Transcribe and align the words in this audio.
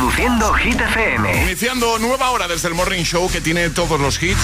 Reproduciendo 0.00 0.54
Hit 0.54 0.80
FM. 0.80 1.42
Iniciando 1.42 1.98
nueva 1.98 2.30
hora 2.30 2.48
desde 2.48 2.68
el 2.68 2.74
Morning 2.74 3.02
Show 3.02 3.30
que 3.30 3.42
tiene 3.42 3.68
todos 3.68 4.00
los 4.00 4.22
hits. 4.22 4.40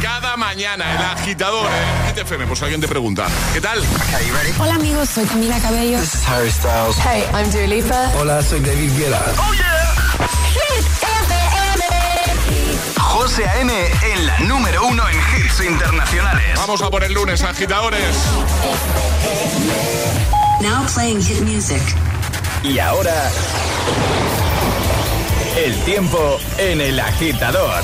Cada 0.00 0.36
mañana 0.36 0.94
el 0.94 1.02
agitador 1.02 1.68
en 1.68 2.06
Hit 2.06 2.18
FM. 2.18 2.46
Pues 2.46 2.62
alguien 2.62 2.80
te 2.80 2.86
pregunta, 2.86 3.26
¿qué 3.52 3.60
tal? 3.60 3.82
Hola 4.60 4.76
amigos, 4.76 5.08
soy 5.08 5.24
Camila 5.24 5.58
Cabello. 5.58 5.98
This 5.98 6.14
is 6.14 6.28
Harry 6.28 6.52
Styles. 6.52 6.96
Hey, 7.04 7.24
I'm 7.34 7.50
Dua 7.50 7.66
Lipa. 7.66 8.12
Hola, 8.20 8.40
soy 8.44 8.60
David 8.60 8.92
Guetta. 8.96 9.20
¡Oh, 9.38 9.52
yeah! 9.54 10.28
Hit 10.52 10.86
FM. 11.02 11.34
José 12.96 13.48
A.M. 13.48 13.72
en 14.12 14.26
la 14.26 14.38
número 14.38 14.86
uno 14.86 15.02
en 15.08 15.16
hits 15.16 15.64
internacionales. 15.64 16.46
Vamos 16.54 16.80
a 16.80 16.90
por 16.90 17.02
el 17.02 17.12
lunes, 17.12 17.42
agitadores. 17.42 18.14
Now 20.60 20.86
playing 20.94 21.20
hit 21.20 21.40
music. 21.40 21.82
Y 22.62 22.78
ahora... 22.78 23.32
El 25.56 25.74
tiempo 25.84 26.38
en 26.58 26.80
el 26.80 27.00
agitador. 27.00 27.82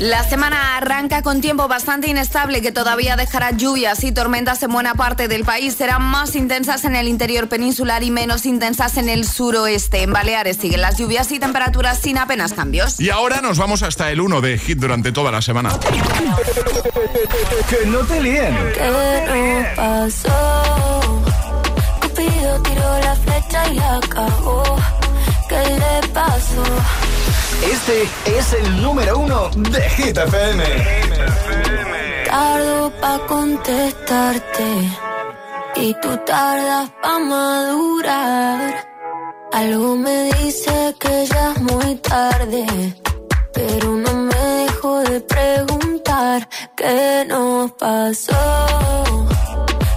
La 0.00 0.22
semana 0.22 0.76
arranca 0.76 1.22
con 1.22 1.40
tiempo 1.40 1.66
bastante 1.66 2.08
inestable 2.08 2.62
que 2.62 2.72
todavía 2.72 3.16
dejará 3.16 3.52
lluvias 3.52 4.04
y 4.04 4.12
tormentas 4.12 4.62
en 4.62 4.70
buena 4.70 4.94
parte 4.94 5.28
del 5.28 5.44
país. 5.44 5.74
Serán 5.74 6.02
más 6.02 6.36
intensas 6.36 6.84
en 6.84 6.94
el 6.94 7.08
interior 7.08 7.48
peninsular 7.48 8.02
y 8.02 8.10
menos 8.10 8.44
intensas 8.44 8.96
en 8.96 9.08
el 9.08 9.26
suroeste. 9.26 10.02
En 10.02 10.12
Baleares 10.12 10.56
siguen 10.56 10.82
las 10.82 10.98
lluvias 10.98 11.30
y 11.32 11.38
temperaturas 11.38 11.98
sin 11.98 12.18
apenas 12.18 12.52
cambios. 12.52 13.00
Y 13.00 13.10
ahora 13.10 13.40
nos 13.40 13.58
vamos 13.58 13.82
hasta 13.82 14.10
el 14.10 14.20
1 14.20 14.40
de 14.40 14.58
hit 14.58 14.78
durante 14.78 15.12
toda 15.12 15.32
la 15.32 15.42
semana. 15.42 15.70
que 17.70 17.86
no 17.86 17.98
te 18.00 18.22
líen. 18.22 18.56
¿Qué 18.74 19.66
pasó? 19.74 21.22
Cupido 22.02 22.62
tiró 22.62 22.98
la 23.00 23.16
flecha 23.16 23.68
y 23.68 23.74
la 23.74 23.96
acabó. 23.96 24.97
¿Qué 25.48 25.56
le 25.56 26.08
pasó? 26.08 26.62
Este 27.72 28.08
es 28.26 28.52
el 28.52 28.82
número 28.82 29.18
uno 29.18 29.48
de 29.56 29.80
Hit 29.90 30.16
FM. 30.16 30.64
Tardo 32.26 32.92
pa' 33.00 33.18
contestarte 33.26 34.68
y 35.76 35.94
tú 36.02 36.16
tardas 36.26 36.90
pa' 37.02 37.18
madurar. 37.18 38.86
Algo 39.52 39.96
me 39.96 40.24
dice 40.34 40.94
que 41.00 41.26
ya 41.26 41.52
es 41.52 41.60
muy 41.62 41.94
tarde, 41.96 42.66
pero 43.54 43.88
no 43.96 44.12
me 44.12 44.34
dejo 44.34 45.00
de 45.00 45.20
preguntar 45.22 46.48
qué 46.76 47.24
nos 47.26 47.72
pasó. 47.72 49.26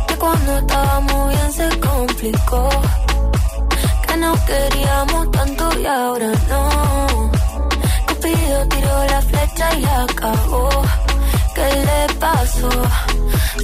Que 0.08 0.16
cuando 0.16 0.58
estábamos 0.60 1.30
bien 1.30 1.52
se 1.52 1.80
complicó, 1.80 2.70
que 4.22 4.28
no 4.28 4.46
queríamos 4.46 5.32
tanto 5.32 5.80
y 5.80 5.86
ahora 5.86 6.32
no. 6.50 7.32
Cupido 8.08 8.68
tiró 8.70 9.06
la 9.06 9.22
flecha 9.22 9.74
y 9.76 9.82
la 9.82 10.04
acabó. 10.04 10.70
¿Qué 11.56 11.68
le 11.88 12.14
pasó? 12.20 12.70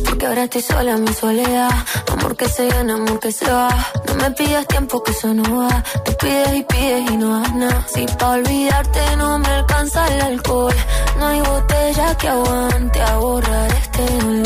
Porque 0.05 0.25
ahora 0.25 0.43
estoy 0.43 0.61
sola 0.61 0.91
en 0.93 1.03
mi 1.03 1.13
soledad. 1.13 1.71
Amor 2.11 2.35
que 2.35 2.49
se 2.49 2.67
gana, 2.67 2.93
amor 2.95 3.19
que 3.19 3.31
se 3.31 3.49
va. 3.51 3.69
No 4.07 4.15
me 4.15 4.31
pidas 4.31 4.67
tiempo 4.67 5.03
que 5.03 5.11
eso 5.11 5.33
no 5.33 5.43
va. 5.59 5.83
Tú 6.05 6.11
pides 6.21 6.53
y 6.55 6.63
pides 6.63 7.11
y 7.11 7.17
no 7.17 7.39
das 7.39 7.53
nada. 7.53 7.85
Si 7.93 8.05
pa' 8.19 8.29
olvidarte 8.31 9.15
no 9.17 9.39
me 9.39 9.47
alcanza 9.47 10.07
el 10.13 10.21
alcohol. 10.21 10.75
No 11.19 11.27
hay 11.27 11.41
botella 11.41 12.15
que 12.17 12.27
aguante 12.27 13.01
a 13.01 13.17
borrar 13.17 13.71
este 13.71 14.05
dolor. 14.17 14.36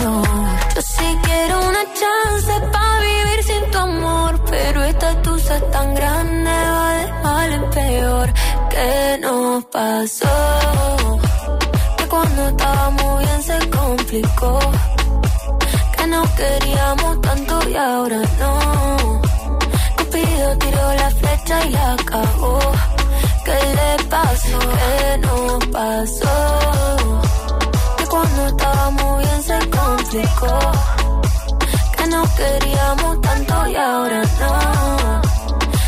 ¿Qué 8.73 9.17
nos 9.21 9.65
pasó? 9.65 11.17
Que 11.97 12.07
cuando 12.07 12.47
estábamos 12.47 13.19
bien 13.19 13.43
se 13.43 13.69
complicó. 13.69 14.59
Que 15.97 16.07
no 16.07 16.23
queríamos 16.35 17.21
tanto 17.21 17.69
y 17.69 17.75
ahora 17.75 18.21
no. 18.39 19.21
Cupido 19.97 20.57
tiró 20.57 20.93
la 20.93 21.09
flecha 21.11 21.65
y 21.65 21.69
la 21.71 21.93
acabó. 21.93 22.59
¿Qué 23.45 23.59
le 23.77 24.03
pasó? 24.05 24.59
¿Qué 24.79 25.17
nos 25.17 25.65
pasó? 25.67 26.35
Que 27.97 28.05
cuando 28.05 28.47
estábamos 28.47 29.17
bien 29.19 29.43
se 29.43 29.59
complicó. 29.69 30.59
Que 31.97 32.07
no 32.07 32.23
queríamos 32.37 33.21
tanto 33.21 33.67
y 33.67 33.75
ahora 33.75 34.21
no. 34.39 35.21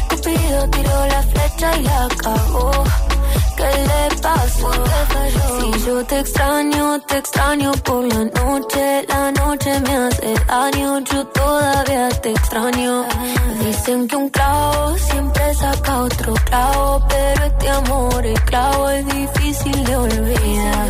Cupido 0.10 0.70
tiró 0.70 1.08
la 1.08 1.22
flecha 1.22 1.33
y 1.72 1.84
la 1.84 2.06
acabó. 2.06 3.03
¿Qué 3.64 3.78
le? 3.90 4.04
Si 5.60 5.86
yo 5.86 6.06
te 6.06 6.20
extraño, 6.20 7.00
te 7.08 7.18
extraño 7.18 7.72
por 7.84 8.04
la 8.06 8.26
noche. 8.26 9.06
La 9.08 9.32
noche 9.32 9.80
me 9.80 9.96
hace 9.96 10.34
daño, 10.48 11.00
yo 11.00 11.26
todavía 11.28 12.10
te 12.22 12.32
extraño. 12.32 13.06
Dicen 13.64 14.08
que 14.08 14.16
un 14.18 14.30
clavo 14.30 14.98
siempre 14.98 15.54
saca 15.54 15.98
otro 16.00 16.34
clavo, 16.46 17.06
pero 17.08 17.46
este 17.46 17.70
amor, 17.70 18.26
el 18.26 18.42
clavo 18.42 18.90
es 18.90 19.06
difícil 19.08 19.84
de 19.86 19.96
olvidar. 19.96 20.90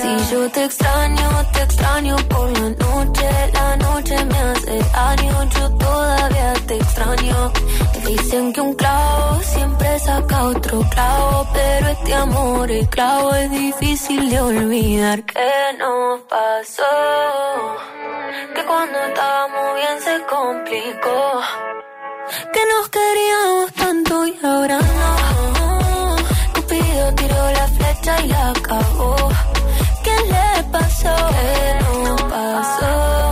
Si 0.00 0.32
yo 0.32 0.50
te 0.50 0.64
extraño, 0.64 1.28
te 1.52 1.62
extraño 1.62 2.16
por 2.28 2.50
la 2.58 2.70
noche. 2.70 3.28
La 3.52 3.76
noche 3.76 4.24
me 4.24 4.38
hace 4.38 4.78
daño, 4.92 5.44
yo 5.56 5.70
todavía 5.76 6.54
te 6.66 6.74
extraño. 6.76 7.52
Dicen 8.06 8.52
que 8.54 8.60
un 8.62 8.74
clavo 8.74 9.40
siempre 9.42 9.98
saca 9.98 10.44
otro 10.44 10.80
clavo, 10.90 11.46
pero 11.52 11.88
este 11.98 12.14
amor, 12.14 12.70
el 12.70 12.88
clavo 12.88 13.34
es 13.34 13.50
difícil 13.50 14.30
de 14.30 14.40
olvidar. 14.40 15.24
¿Qué 15.24 15.76
nos 15.78 16.20
pasó? 16.22 17.76
Que 18.54 18.64
cuando 18.64 18.98
estábamos 18.98 19.74
bien 19.74 20.00
se 20.00 20.24
complicó. 20.26 21.40
Que 22.52 22.60
nos 22.72 22.88
queríamos 22.88 23.72
tanto 23.74 24.26
y 24.26 24.38
ahora 24.44 24.78
no. 24.78 26.16
Cupido 26.54 27.14
tiró 27.14 27.50
la 27.52 27.68
flecha 27.68 28.20
y 28.22 28.28
la 28.28 28.50
acabó. 28.50 29.16
¿Qué 30.04 30.16
le 30.32 30.64
pasó? 30.70 31.16
¿Qué 31.30 31.84
nos 32.04 32.22
pasó? 32.22 33.27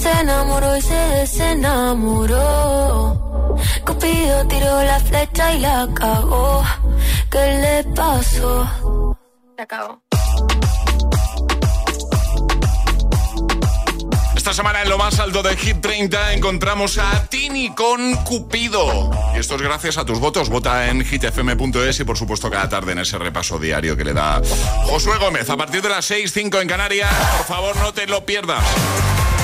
Se 0.00 0.10
enamoró 0.10 0.76
y 0.76 0.82
se 0.82 0.94
desenamoró. 0.94 2.38
Cupido 3.84 4.46
tiró 4.46 4.82
la 4.82 4.98
flecha 5.00 5.54
y 5.54 5.60
la 5.60 5.82
acabó. 5.82 6.64
¿Qué 7.30 7.38
le 7.38 7.84
pasó? 7.94 9.16
Se 9.56 9.62
acabó. 9.62 10.02
Esta 14.34 14.54
semana 14.54 14.80
en 14.82 14.88
lo 14.88 14.96
más 14.96 15.20
alto 15.20 15.42
de 15.42 15.54
Hit 15.54 15.82
30 15.82 16.32
encontramos 16.32 16.96
a 16.96 17.26
Tini 17.26 17.74
con 17.74 18.14
Cupido. 18.24 19.10
Y 19.34 19.38
esto 19.38 19.56
es 19.56 19.62
gracias 19.62 19.98
a 19.98 20.06
tus 20.06 20.18
votos. 20.18 20.48
Vota 20.48 20.88
en 20.88 21.04
hitfm.es 21.04 22.00
y 22.00 22.04
por 22.04 22.16
supuesto 22.16 22.50
cada 22.50 22.70
tarde 22.70 22.92
en 22.92 23.00
ese 23.00 23.18
repaso 23.18 23.58
diario 23.58 23.98
que 23.98 24.04
le 24.04 24.14
da 24.14 24.40
Josué 24.86 25.18
Gómez. 25.18 25.50
A 25.50 25.58
partir 25.58 25.82
de 25.82 25.90
las 25.90 26.06
6, 26.06 26.32
5 26.32 26.58
en 26.62 26.68
Canarias, 26.68 27.12
por 27.36 27.46
favor 27.46 27.76
no 27.76 27.92
te 27.92 28.06
lo 28.06 28.24
pierdas. 28.24 28.64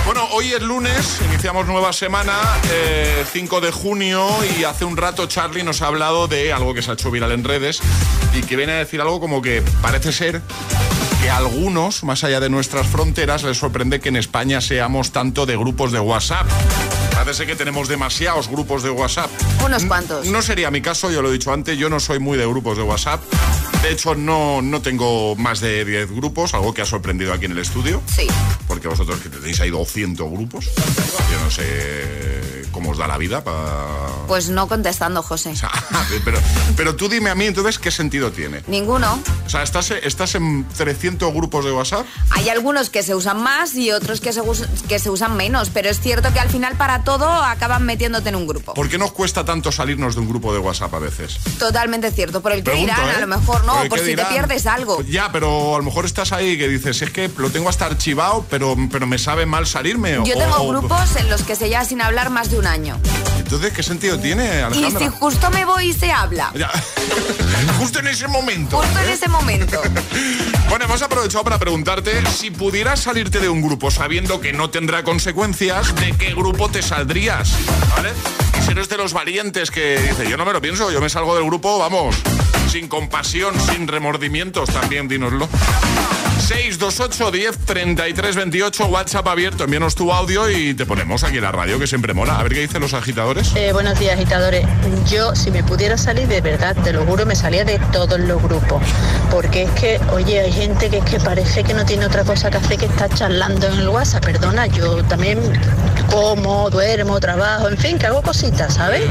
Bueno, 0.07 0.25
hoy 0.31 0.53
es 0.53 0.63
lunes, 0.63 1.21
iniciamos 1.29 1.67
nueva 1.67 1.93
semana, 1.93 2.33
eh, 2.71 3.25
5 3.33 3.61
de 3.61 3.73
junio, 3.73 4.25
y 4.57 4.63
hace 4.63 4.85
un 4.85 4.97
rato 4.97 5.27
Charlie 5.27 5.65
nos 5.65 5.83
ha 5.83 5.89
hablado 5.89 6.29
de 6.29 6.53
algo 6.53 6.75
que 6.75 6.81
se 6.83 6.93
ha 6.93 6.95
hecho 6.95 7.11
viral 7.11 7.33
en 7.33 7.43
redes 7.43 7.81
y 8.33 8.43
que 8.43 8.55
viene 8.55 8.75
a 8.75 8.77
decir 8.77 9.01
algo 9.01 9.19
como 9.19 9.43
que 9.43 9.65
parece 9.83 10.13
ser 10.13 10.43
que 11.21 11.29
a 11.29 11.39
algunos, 11.39 12.05
más 12.05 12.23
allá 12.23 12.39
de 12.39 12.49
nuestras 12.49 12.87
fronteras, 12.87 13.43
les 13.43 13.59
sorprende 13.59 13.99
que 13.99 14.11
en 14.11 14.17
España 14.17 14.61
seamos 14.61 15.11
tanto 15.11 15.45
de 15.45 15.57
grupos 15.57 15.91
de 15.91 15.99
WhatsApp. 15.99 16.47
Parece 17.17 17.47
que 17.47 17.57
tenemos 17.57 17.89
demasiados 17.89 18.47
grupos 18.47 18.83
de 18.83 18.91
WhatsApp. 18.91 19.31
Unos 19.65 19.87
cuantos. 19.87 20.27
No 20.27 20.43
sería 20.43 20.71
mi 20.71 20.83
caso, 20.83 21.11
yo 21.11 21.23
lo 21.23 21.31
he 21.31 21.33
dicho 21.33 21.51
antes, 21.51 21.79
yo 21.79 21.89
no 21.89 21.99
soy 21.99 22.19
muy 22.19 22.37
de 22.37 22.47
grupos 22.47 22.77
de 22.77 22.83
WhatsApp. 22.83 23.23
De 23.83 23.91
hecho, 23.91 24.15
no, 24.15 24.61
no 24.61 24.83
tengo 24.83 25.35
más 25.35 25.61
de 25.61 25.85
10 25.87 26.13
grupos, 26.13 26.53
algo 26.53 26.75
que 26.75 26.83
ha 26.83 26.87
sorprendido 26.87 27.33
aquí 27.33 27.47
en 27.47 27.53
el 27.53 27.59
estudio. 27.59 28.03
Sí. 28.15 28.27
Porque 28.69 28.87
vosotros 28.87 29.19
que 29.21 29.31
tenéis 29.31 29.59
ahí 29.61 29.71
200 29.71 30.31
grupos, 30.31 30.67
yo 30.67 31.41
no 31.43 31.51
sé 31.51 32.57
cómo 32.71 32.91
os 32.91 32.99
da 32.99 33.07
la 33.07 33.17
vida 33.17 33.43
para... 33.43 34.07
Pues 34.27 34.51
no 34.51 34.69
contestando, 34.69 35.23
José. 35.23 35.55
pero, 36.25 36.39
pero 36.77 36.95
tú 36.95 37.09
dime 37.09 37.31
a 37.31 37.35
mí 37.35 37.47
entonces 37.47 37.79
qué 37.79 37.91
sentido 37.91 38.31
tiene. 38.33 38.63
Ninguno. 38.67 39.19
O 39.47 39.49
sea, 39.49 39.63
¿estás, 39.63 39.91
estás 39.93 40.35
en 40.35 40.67
300 40.77 41.33
grupos 41.33 41.65
de 41.65 41.73
WhatsApp? 41.73 42.05
Hay 42.31 42.51
algunos 42.51 42.91
que 42.91 43.03
se 43.03 43.15
usan 43.15 43.43
más 43.43 43.75
y 43.75 43.93
otros 43.93 44.21
que 44.21 44.35
se, 44.35 44.43
que 44.89 44.99
se 44.99 45.09
usan 45.09 45.37
menos, 45.37 45.71
pero 45.73 45.89
es 45.89 46.01
cierto 46.01 46.35
que 46.35 46.41
al 46.41 46.51
final 46.51 46.77
para 46.77 47.03
todo 47.07 47.31
acaban 47.31 47.85
metiéndote 47.85 48.31
en 48.31 48.35
un 48.35 48.49
grupo. 48.49 48.75
¿Por 48.75 48.89
qué 48.89 48.99
nos 48.99 49.13
cuesta 49.13 49.45
tanto 49.45 49.71
salirnos 49.71 50.17
de 50.17 50.23
un 50.23 50.29
grupo 50.29 50.53
de 50.53 50.59
WhatsApp 50.59 50.93
a 50.93 50.99
veces? 50.99 51.39
Totalmente 51.57 52.11
cierto. 52.11 52.43
Por 52.43 52.51
el 52.51 52.65
que 52.65 52.73
Pregunto, 52.73 52.93
dirán, 52.93 53.09
¿eh? 53.09 53.17
a 53.17 53.21
lo 53.21 53.27
mejor 53.29 53.65
no, 53.65 53.75
por 53.89 53.91
qué 53.91 53.99
si 53.99 54.05
te 54.05 54.17
dirán. 54.17 54.29
pierdes 54.29 54.67
algo. 54.67 55.01
Ya, 55.03 55.31
pero 55.31 55.77
a 55.77 55.79
lo 55.79 55.85
mejor 55.85 56.05
estás 56.05 56.33
ahí 56.33 56.59
que 56.59 56.69
dices, 56.69 57.01
es 57.01 57.11
que 57.11 57.31
lo 57.39 57.51
tengo 57.51 57.69
hasta 57.69 57.87
archivado, 57.87 58.45
pero 58.51 58.67
pero, 58.91 59.07
me 59.07 59.19
sabe 59.19 59.47
mal 59.47 59.69
salirme. 59.69 60.15
Yo 60.25 60.37
tengo 60.37 60.67
grupos 60.67 61.15
en 61.15 61.31
los 61.31 61.45
que 61.45 61.55
se 61.55 61.69
lleva 61.69 61.85
sin 61.85 62.03
hablar 62.03 62.31
más 62.31 62.51
de 62.51 62.59
un 62.59 62.67
año. 62.67 62.99
Entonces, 63.39 63.73
¿qué 63.73 63.85
sentido 63.85 64.19
tiene, 64.19 64.63
Alejandra? 64.63 65.01
Y 65.01 65.05
si 65.05 65.09
justo 65.09 65.49
me 65.53 65.65
voy 65.65 65.91
y 65.91 65.93
se 65.93 66.11
habla. 66.11 66.53
justo 67.79 68.01
en 68.01 68.09
ese 68.09 68.27
momento. 68.27 68.79
Justo 68.79 68.99
en 68.99 69.09
ese 69.11 69.29
momento. 69.29 69.81
bueno, 70.69 70.87
hemos 70.87 71.01
aprovechado 71.03 71.45
para 71.45 71.59
preguntarte 71.59 72.27
si 72.27 72.51
pudieras 72.51 73.01
salirte 73.01 73.39
de 73.39 73.49
un 73.49 73.63
grupo 73.63 73.93
sabiendo 73.93 74.41
que 74.41 74.53
no 74.53 74.71
tendrá 74.71 75.05
consecuencias, 75.05 75.95
¿de 75.95 76.13
qué 76.17 76.35
grupo 76.35 76.69
te 76.69 76.83
saldrías? 76.97 77.53
¿Vale? 77.95 78.11
Y 78.59 78.63
si 78.63 78.71
eres 78.71 78.89
de 78.89 78.97
los 78.97 79.13
valientes 79.13 79.71
que 79.71 79.99
dice, 79.99 80.31
yo 80.31 80.39
no 80.39 80.47
me 80.47 80.55
lo 80.55 80.63
pienso, 80.63 80.91
yo 80.91 80.99
me 80.99 81.11
salgo 81.11 81.35
del 81.35 81.45
grupo, 81.45 81.79
vamos, 81.79 82.17
sin 82.71 82.89
compasión, 82.89 83.55
sin 83.61 83.87
remordimientos, 83.87 84.71
también 84.71 85.07
dínoslo. 85.07 85.47
628 86.47 87.33
10 87.33 87.59
33 87.59 88.37
28 88.37 88.87
WhatsApp 88.87 89.27
abierto, 89.27 89.65
envíanos 89.65 89.97
tu 89.97 90.13
audio 90.13 90.49
y 90.49 90.75
te 90.75 90.87
ponemos 90.87 91.25
aquí 91.25 91.39
en 91.39 91.43
la 91.43 91.51
radio 91.51 91.81
que 91.81 91.89
siempre 91.89 92.15
mola. 92.15 92.39
A 92.39 92.45
ver 92.45 92.53
qué 92.53 92.61
dicen 92.61 92.81
los 92.81 92.95
agitadores. 92.95 93.51
Eh, 93.57 93.73
buenos 93.73 93.99
días, 93.99 94.15
agitadores. 94.15 94.65
Yo, 95.11 95.35
si 95.35 95.51
me 95.51 95.65
pudiera 95.65 95.99
salir, 95.99 96.29
de 96.29 96.41
verdad, 96.41 96.77
te 96.85 96.93
lo 96.93 97.05
juro, 97.05 97.27
me 97.27 97.35
salía 97.35 97.65
de 97.65 97.81
todos 97.91 98.21
los 98.21 98.41
grupos. 98.41 98.81
Porque 99.29 99.65
es 99.65 99.71
que, 99.73 100.01
oye, 100.13 100.39
hay 100.39 100.53
gente 100.53 100.89
que 100.89 100.99
es 100.99 101.05
que 101.05 101.19
parece 101.19 101.65
que 101.65 101.75
no 101.75 101.85
tiene 101.85 102.07
otra 102.07 102.23
cosa 102.23 102.49
que 102.49 102.59
hacer 102.59 102.79
que 102.79 102.87
estar 102.87 103.13
charlando 103.13 103.67
en 103.67 103.81
el 103.81 103.89
WhatsApp. 103.89 104.25
Perdona, 104.25 104.69
yo 104.69 105.03
también 105.03 105.41
como, 106.13 106.71
duermo, 106.71 107.19
trabajo, 107.19 107.69
en 107.69 107.77
fin, 107.77 107.99
que 107.99 108.07
hago 108.07 108.23
cositas, 108.23 108.75
¿sabes? 108.75 109.03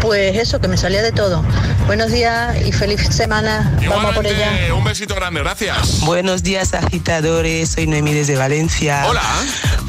Pues 0.00 0.36
eso, 0.36 0.60
que 0.60 0.68
me 0.68 0.76
salía 0.76 1.02
de 1.02 1.12
todo. 1.12 1.44
Buenos 1.86 2.10
días 2.12 2.56
y 2.64 2.72
feliz 2.72 3.00
semana. 3.10 3.76
Vamos 3.88 4.14
por 4.14 4.26
ella. 4.26 4.74
Un 4.74 4.84
besito 4.84 5.14
grande, 5.14 5.40
gracias. 5.40 6.00
Buenos 6.00 6.42
días, 6.42 6.74
agitadores. 6.74 7.70
Soy 7.70 7.86
Noemí 7.86 8.12
desde 8.12 8.36
Valencia. 8.36 9.04
Hola. 9.06 9.22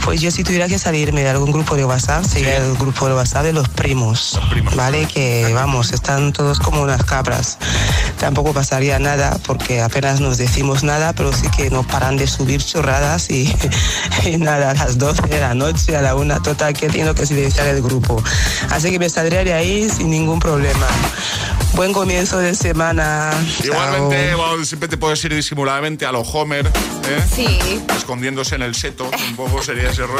Pues 0.04 0.22
yo 0.22 0.32
si 0.32 0.44
tuviera 0.44 0.68
que 0.68 0.80
salirme 0.80 1.22
de 1.22 1.30
algún 1.30 1.52
grupo 1.52 1.76
de 1.76 1.84
WhatsApp, 1.84 2.24
sería 2.24 2.58
el 2.58 2.76
grupo 2.78 3.08
de 3.08 3.16
WhatsApp 3.16 3.44
de 3.44 3.54
los 3.54 3.68
primos. 3.68 4.40
¿Vale? 4.76 5.06
Que 5.06 5.52
vamos, 5.54 5.92
están 5.92 6.32
todos 6.34 6.60
como 6.60 6.82
unas 6.82 7.04
cabras. 7.04 7.58
Tampoco 8.20 8.54
pasaría 8.54 9.00
nada 9.00 9.38
porque 9.46 9.82
apenas 9.82 10.20
nos 10.20 10.38
decimos 10.38 10.84
nada, 10.84 11.14
pero 11.14 11.32
sí 11.32 11.48
que 11.56 11.70
no 11.70 11.84
paran 11.84 12.18
de 12.18 12.28
subir 12.28 12.64
chorradas 12.64 13.30
y, 13.30 13.54
nada, 14.40 14.72
a 14.72 14.74
las 14.74 14.98
12 14.98 15.28
de 15.28 15.40
la 15.40 15.54
noche, 15.54 15.96
a 15.96 16.02
la 16.02 16.16
una 16.16 16.42
total, 16.42 16.74
que 16.74 16.90
tengo 16.90 17.14
que 17.14 17.26
silenciar 17.26 17.68
el 17.68 17.82
grupo. 17.82 18.22
Así 18.72 18.92
que 18.92 19.00
me 19.00 19.10
saldría 19.10 19.44
de 19.44 19.54
ahí 19.54 19.90
sin 19.90 20.10
ningún 20.10 20.40
problema. 20.40 20.88
Buen 21.78 21.94
comienzo 21.94 22.40
de 22.40 22.56
semana. 22.56 23.32
Igualmente, 23.64 24.34
siempre 24.66 24.90
te 24.90 24.98
puedes 24.98 25.24
ir 25.24 25.36
disimuladamente 25.36 26.08
a 26.08 26.12
los 26.12 26.28
Homer, 26.34 26.66
¿eh? 26.66 27.24
Sí. 27.32 27.60
Escondiéndose 27.96 28.56
en 28.56 28.64
el 28.64 28.74
seto, 28.74 29.08
un 29.30 29.36
poco 29.36 29.62
sería 29.62 29.92
ese 29.92 30.08
rollo. 30.08 30.18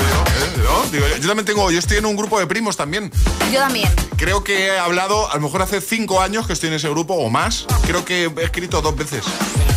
¿eh? 0.94 1.18
yo 1.20 1.28
también 1.28 1.46
tengo, 1.46 1.72
yo 1.72 1.80
estoy 1.80 1.98
en 1.98 2.06
un 2.06 2.16
grupo 2.16 2.40
de 2.40 2.46
primos 2.46 2.78
también. 2.78 3.12
Yo 3.52 3.60
también. 3.60 3.90
Creo 4.18 4.44
que 4.44 4.68
he 4.68 4.78
hablado, 4.78 5.32
a 5.32 5.34
lo 5.34 5.42
mejor 5.42 5.64
hace 5.64 5.82
cinco 5.82 6.22
años 6.22 6.46
que 6.46 6.54
estoy 6.54 6.70
en 6.70 6.76
ese 6.76 6.90
grupo 6.90 7.16
o 7.16 7.28
más. 7.32 7.66
Creo 7.88 8.06
que 8.06 8.26
he 8.26 8.44
escrito 8.44 8.84
dos 8.84 8.96
veces. 8.96 9.24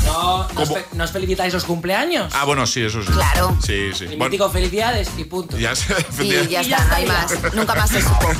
No, 0.04 0.48
¿no 0.94 1.04
os, 1.04 1.12
felicitáis 1.12 1.54
los 1.54 1.64
cumpleaños? 1.64 2.32
Ah, 2.34 2.44
bueno, 2.44 2.66
sí, 2.66 2.82
eso 2.82 3.02
sí. 3.02 3.12
Claro. 3.12 3.56
Sí, 3.64 3.90
sí. 3.94 4.06
bueno, 4.16 4.50
felicidades 4.50 5.08
y 5.16 5.24
punto. 5.24 5.56
Ya, 5.56 5.72
y 6.20 6.48
ya 6.48 6.60
está, 6.60 6.84
no 6.84 6.94
hay 6.94 7.06
más. 7.06 7.54
Nunca 7.54 7.74
más 7.74 7.90
se 7.90 8.02
supo. 8.02 8.28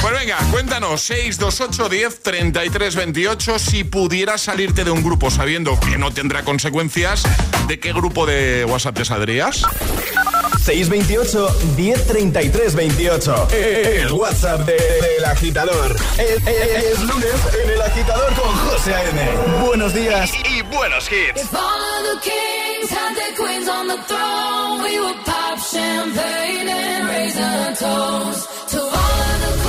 Pues 0.00 0.20
venga, 0.20 0.36
cuéntanos, 0.50 1.00
628 1.00 1.88
10 1.88 2.20
33 2.20 2.73
28, 2.78 3.58
si 3.60 3.84
pudieras 3.84 4.42
salirte 4.42 4.82
de 4.82 4.90
un 4.90 5.02
grupo 5.04 5.30
sabiendo 5.30 5.78
que 5.78 5.96
no 5.96 6.10
tendrá 6.10 6.42
consecuencias, 6.42 7.22
¿de 7.68 7.78
qué 7.78 7.92
grupo 7.92 8.26
de 8.26 8.64
WhatsApp 8.64 8.96
te 8.96 9.04
saldrías? 9.04 9.62
628 10.64 11.56
1033 11.76 12.74
28. 12.74 13.48
El 13.52 14.12
WhatsApp 14.12 14.66
del 14.66 15.24
agitador. 15.24 15.94
Es, 16.18 17.00
lunes 17.00 17.34
en 17.62 17.70
el 17.70 17.80
agitador 17.80 18.34
con 18.34 18.52
José 18.52 18.94
A.M. 18.94 19.22
Buenos 19.64 19.94
días 19.94 20.32
y, 20.50 20.62
buenos 20.62 21.08
hits. 21.12 21.42
If 21.42 21.54
all 21.54 22.02
the 22.02 22.20
kings 22.22 22.90
had 22.90 23.14
their 23.14 23.34
queens 23.36 23.68
on 23.68 23.86
the 23.86 23.98
throne, 24.08 24.82
we 24.82 24.98
would 24.98 25.24
pop 25.24 25.58
champagne 25.60 26.68
and 26.68 27.08
raise 27.08 27.38
a 27.38 27.76
toast 27.78 28.48
to 28.70 28.80
all 28.80 28.90
the 28.90 29.63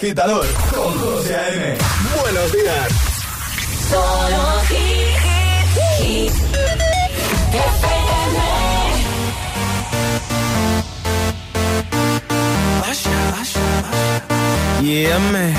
agitador 0.00 0.46
con 0.74 0.98
José 0.98 1.36
A.M. 1.36 1.76
Buenos 2.22 2.52
días. 2.52 2.88
Solo 3.90 4.60
FM. 4.62 5.20
Yeah, 14.82 15.18
man. 15.32 15.54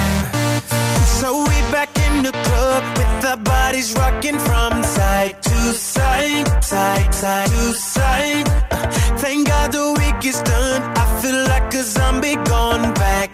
So 1.19 1.43
we 1.43 1.61
back 1.71 1.95
in 2.07 2.23
the 2.23 2.31
club 2.31 2.83
with 2.97 3.25
our 3.25 3.37
bodies 3.37 3.93
rocking 3.93 4.39
from 4.39 4.83
side 4.83 5.41
to 5.43 5.57
side, 5.73 6.63
side, 6.63 7.13
side 7.13 7.47
to 7.47 7.73
side. 7.73 8.47
Thank 9.19 9.47
God 9.47 9.71
the 9.71 9.93
week 9.99 10.25
is 10.25 10.41
done. 10.41 10.81
I 10.97 11.21
feel 11.21 11.43
like 11.47 11.71
a 11.75 11.83
zombie 11.83 12.35
gone 12.37 12.93
back 12.95 13.30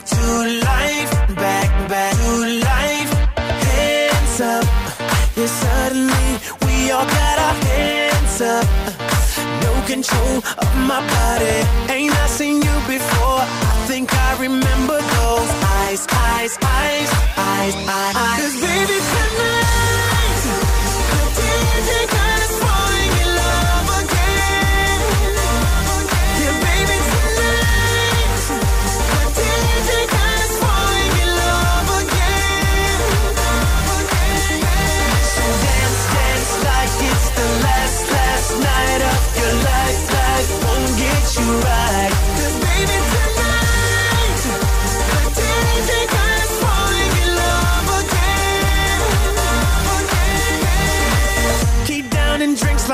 control 9.88 10.38
of 10.38 10.70
my 10.86 11.00
body. 11.16 11.58
Ain't 11.90 12.14
I 12.14 12.28
seen 12.28 12.58
you 12.62 12.76
before? 12.86 13.40
I 13.72 13.86
think 13.88 14.14
I 14.14 14.38
remember 14.38 15.00
those 15.00 15.52
eyes, 15.80 16.06
eyes, 16.12 16.58
eyes, 16.62 17.10
eyes, 17.38 17.76
eyes. 17.76 18.16
eyes. 18.16 18.40
Cause 18.42 18.56
baby 18.62 18.98
tonight, 19.12 19.57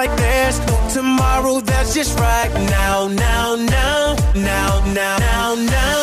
like 0.08 0.18
there's 0.18 0.60
no 0.68 0.76
tomorrow. 0.90 1.62
That's 1.62 1.94
just 1.94 2.20
right 2.20 2.52
now, 2.78 3.08
now, 3.08 3.56
now, 3.56 4.16
now, 4.36 4.72
now, 5.00 5.14
now, 5.20 5.56
now. 5.56 6.00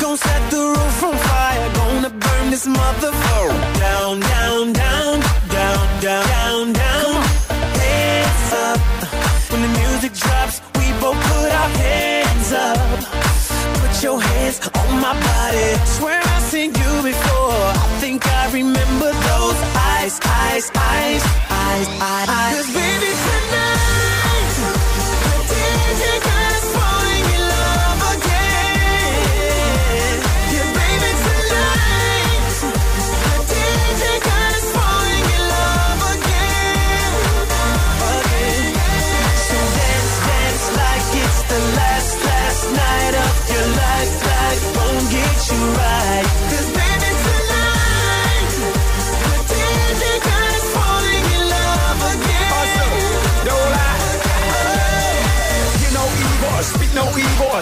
Gonna 0.00 0.26
set 0.28 0.42
the 0.54 0.62
roof 0.74 1.02
on 1.08 1.16
fire. 1.28 1.68
Gonna 1.80 2.10
burn 2.24 2.46
this 2.54 2.66
motherfucker 2.66 3.58
down, 3.86 4.20
down, 4.34 4.72
down, 4.82 5.14
down, 5.56 5.80
down, 6.06 6.22
down, 6.34 6.72
down. 6.82 7.12
Hands 7.82 8.52
up 8.66 8.80
when 9.50 9.60
the 9.66 9.72
music 9.82 10.12
drops. 10.22 10.56
We 10.78 10.86
both 11.02 11.20
put 11.30 11.50
our 11.60 11.70
hands 11.84 12.50
up. 12.68 12.78
Put 13.80 13.94
your 14.06 14.18
hands 14.20 14.56
on 14.80 14.90
my 15.04 15.14
body. 15.28 15.68
Swear 15.96 16.20
I've 16.34 16.46
seen 16.52 16.70
you 16.82 16.92
before. 17.10 17.60
I 17.84 17.86
think 18.02 18.20
I 18.40 18.42
remember 18.52 19.10
those 19.30 19.79
eyes, 20.18 20.70
eyes. 20.74 21.22
eyes. 22.00 22.56
Cause 22.56 22.74
baby 22.74 23.49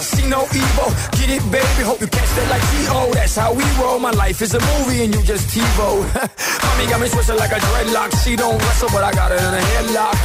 see 0.01 0.27
no 0.29 0.43
evil. 0.55 0.89
Get 1.19 1.31
it, 1.31 1.43
baby. 1.51 1.83
Hope 1.85 2.01
you 2.01 2.07
catch 2.09 2.31
that 2.37 2.49
like 2.51 2.63
T.O. 2.71 3.13
That's 3.15 3.37
how 3.37 3.53
we 3.53 3.65
roll. 3.81 3.99
My 3.99 4.11
life 4.11 4.41
is 4.43 4.55
a 4.55 4.61
movie 4.61 5.05
and 5.05 5.15
you 5.15 5.23
just 5.23 5.49
TiVo. 5.55 5.89
Mommy 6.65 6.87
got 6.91 7.01
me 7.01 7.09
twisted 7.09 7.37
like 7.37 7.53
a 7.53 7.61
dreadlock. 7.61 8.11
She 8.25 8.37
don't 8.37 8.59
wrestle, 8.59 8.89
but 8.93 9.03
I 9.05 9.13
got 9.13 9.31
her 9.33 9.37
in 9.39 9.55
a 9.55 9.65
headlock. 9.73 10.17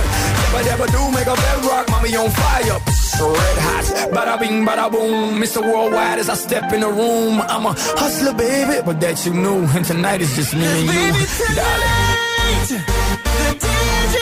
Never, 0.54 0.64
never 0.70 0.88
do 0.88 1.02
make 1.12 1.28
a 1.28 1.36
bedrock. 1.36 1.90
Mommy 1.90 2.16
on 2.16 2.30
fire, 2.30 2.80
red 3.24 3.58
hot. 3.66 3.86
Bada 4.14 4.40
bing, 4.40 4.66
bada 4.66 4.92
boom. 4.92 5.40
Mr. 5.42 5.62
Worldwide 5.62 6.20
as 6.20 6.30
I 6.30 6.36
step 6.36 6.72
in 6.74 6.82
the 6.82 6.90
room. 6.90 7.42
I'm 7.42 7.66
a 7.66 7.74
hustler, 7.78 8.34
baby, 8.34 8.82
but 8.86 9.00
that 9.02 9.26
you 9.26 9.34
knew. 9.34 9.66
And 9.76 9.86
tonight 9.86 10.22
is 10.22 10.36
just 10.36 10.54
me 10.56 10.64
and 10.66 10.82
you, 10.82 10.92
Baby 10.92 11.26
darling. 11.56 12.68
tonight, 12.68 13.24
the 13.42 13.50
DJ 13.64 14.16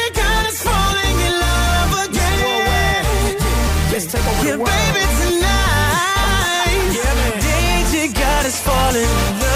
falling 0.66 1.18
in 1.28 1.34
love 1.46 1.92
again. 2.08 3.06
Let's 3.92 4.06
take 4.12 4.26
over 4.28 4.46
Yeah, 4.46 4.52
the 4.54 4.60
world. 4.60 4.70
baby 4.70 5.11
darling. 8.94 9.51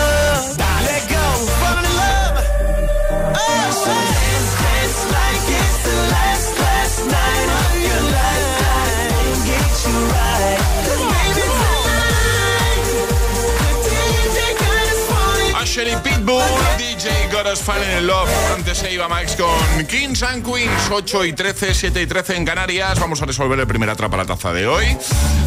Us 17.52 17.62
Falling 17.62 17.92
in 17.98 18.08
Love. 18.08 18.30
Antes 18.56 18.78
se 18.78 18.94
iba 18.94 19.08
Max 19.08 19.36
con 19.36 19.86
Kings 19.86 20.24
and 20.24 20.44
Queens, 20.46 20.90
8 20.90 21.26
y 21.26 21.34
13, 21.34 21.74
7 21.74 22.02
y 22.02 22.08
13 22.08 22.38
en 22.38 22.46
Canarias. 22.46 23.00
Vamos 23.00 23.22
a 23.22 23.26
resolver 23.26 23.60
el 23.60 23.68
primer 23.68 23.90
atrapa 23.90 24.18
la 24.18 24.26
taza 24.26 24.52
de 24.54 24.68
hoy. 24.68 24.86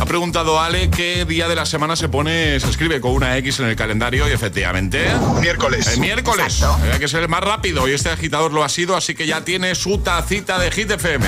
Ha 0.00 0.04
preguntado 0.04 0.60
Ale 0.60 0.90
qué 0.90 1.24
día 1.24 1.48
de 1.48 1.54
la 1.54 1.66
semana 1.66 1.96
se 1.96 2.08
pone, 2.08 2.60
se 2.60 2.68
escribe 2.68 3.00
con 3.00 3.12
una 3.12 3.36
X 3.38 3.60
en 3.60 3.66
el 3.66 3.76
calendario 3.76 4.28
y 4.28 4.32
efectivamente. 4.32 5.08
Miércoles. 5.40 5.88
El 5.88 6.00
miércoles. 6.00 6.62
Hay 6.92 6.98
que 6.98 7.08
ser 7.08 7.22
el 7.22 7.28
más 7.28 7.40
rápido 7.40 7.88
y 7.88 7.92
este 7.92 8.10
agitador 8.10 8.52
lo 8.52 8.62
ha 8.62 8.68
sido, 8.68 8.96
así 8.96 9.14
que 9.14 9.26
ya 9.26 9.44
tiene 9.44 9.74
su 9.74 9.98
tacita 9.98 10.58
de 10.58 10.70
Hit 10.70 10.90
FM. 10.90 11.26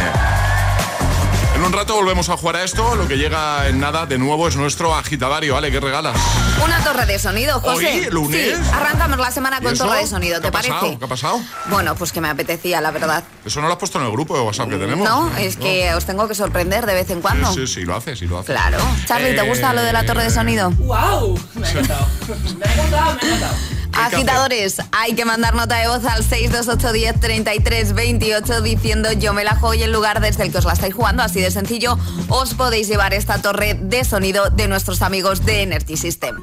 En 1.60 1.66
un 1.66 1.74
rato 1.74 1.94
volvemos 1.94 2.26
a 2.30 2.38
jugar 2.38 2.56
a 2.56 2.64
esto. 2.64 2.94
Lo 2.96 3.06
que 3.06 3.18
llega 3.18 3.68
en 3.68 3.78
nada 3.80 4.06
de 4.06 4.16
nuevo 4.16 4.48
es 4.48 4.56
nuestro 4.56 4.94
agitadario. 4.94 5.58
Ale, 5.58 5.70
¿qué 5.70 5.78
regalas? 5.78 6.16
Una 6.64 6.82
torre 6.82 7.04
de 7.04 7.18
sonido, 7.18 7.60
José. 7.60 8.00
¿Hoy, 8.06 8.10
lunes? 8.10 8.56
Sí, 8.56 8.70
arrancamos 8.72 9.18
la 9.18 9.30
semana 9.30 9.58
¿Y 9.60 9.64
con 9.64 9.76
torre 9.76 9.98
de 9.98 10.06
sonido, 10.06 10.36
¿Qué 10.36 10.40
¿te 10.40 10.48
ha 10.48 10.52
parece? 10.52 10.70
pasado? 10.72 10.98
¿Qué 10.98 11.04
ha 11.04 11.08
pasado? 11.08 11.40
Bueno, 11.66 11.94
pues 11.96 12.12
que 12.12 12.22
me 12.22 12.30
apetecía, 12.30 12.80
la 12.80 12.90
verdad. 12.90 13.24
Eso 13.44 13.60
no 13.60 13.66
lo 13.66 13.74
has 13.74 13.78
puesto 13.78 13.98
en 13.98 14.06
el 14.06 14.10
grupo 14.10 14.34
de 14.38 14.42
WhatsApp 14.42 14.70
que 14.70 14.78
tenemos. 14.78 15.06
No, 15.06 15.36
es 15.36 15.58
que 15.58 15.92
os 15.92 16.06
tengo 16.06 16.26
que 16.26 16.34
sorprender 16.34 16.86
de 16.86 16.94
vez 16.94 17.10
en 17.10 17.20
cuando. 17.20 17.52
Sí, 17.52 17.66
sí, 17.66 17.74
sí, 17.74 17.84
lo 17.84 17.94
haces, 17.94 18.18
sí 18.18 18.26
lo 18.26 18.38
haces. 18.38 18.54
Claro. 18.56 18.78
Charlie, 19.06 19.34
¿te 19.34 19.42
Eh, 19.44 19.48
gusta 19.48 19.74
lo 19.74 19.82
de 19.82 19.92
la 19.92 20.06
torre 20.06 20.22
de 20.24 20.30
sonido? 20.30 20.70
¡Wow! 20.70 21.38
Me 21.56 21.66
ha 21.66 21.70
encantado. 21.72 22.06
Me 22.26 22.64
ha 22.64 22.72
encantado, 22.72 23.04
me 23.04 23.20
ha 23.20 23.36
encantado. 23.36 23.54
Agitadores, 23.92 24.76
hay 24.92 25.14
que 25.14 25.24
mandar 25.24 25.54
nota 25.54 25.76
de 25.76 25.88
voz 25.88 26.04
al 26.04 26.24
628103328 26.24 28.60
diciendo 28.62 29.12
yo 29.12 29.32
me 29.32 29.44
la 29.44 29.56
juego 29.56 29.74
y 29.74 29.82
el 29.82 29.92
lugar 29.92 30.20
desde 30.20 30.44
el 30.44 30.52
que 30.52 30.58
os 30.58 30.64
la 30.64 30.72
estáis 30.72 30.94
jugando. 30.94 31.22
Así 31.22 31.40
de 31.40 31.50
sencillo, 31.50 31.98
os 32.28 32.54
podéis 32.54 32.88
llevar 32.88 33.12
esta 33.14 33.40
torre 33.42 33.74
de 33.80 34.04
sonido 34.04 34.50
de 34.50 34.68
nuestros 34.68 35.02
amigos 35.02 35.44
de 35.44 35.62
Energy 35.62 35.96
System. 35.96 36.36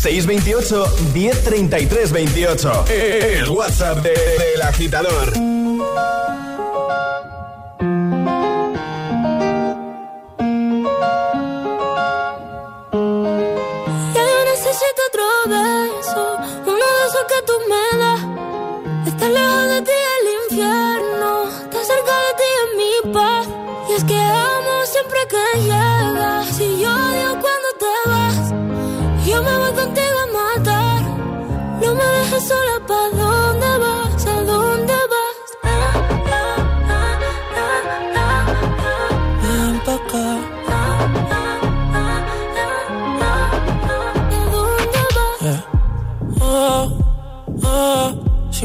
628 0.00 0.96
1033 1.14 2.12
28. 2.12 2.84
El 2.88 3.48
WhatsApp 3.48 3.98
de- 4.02 4.10
del 4.54 4.62
agitador. 4.62 5.32
Que 17.26 17.42
tú 17.46 17.52
me 17.68 17.98
das. 17.98 18.20
Lejos 19.24 19.66
de 19.68 19.80
ti 19.80 19.98
el 20.20 20.26
infierno, 20.42 21.48
estar 21.48 21.84
cerca 21.84 22.14
de 22.24 22.30
ti 22.38 22.48
es 22.60 22.68
mi 22.76 23.12
paz. 23.12 23.46
Y 23.88 23.92
es 23.94 24.04
que 24.04 24.18
amo 24.20 24.74
siempre 24.84 25.18
que 25.32 25.60
llegas, 25.60 25.83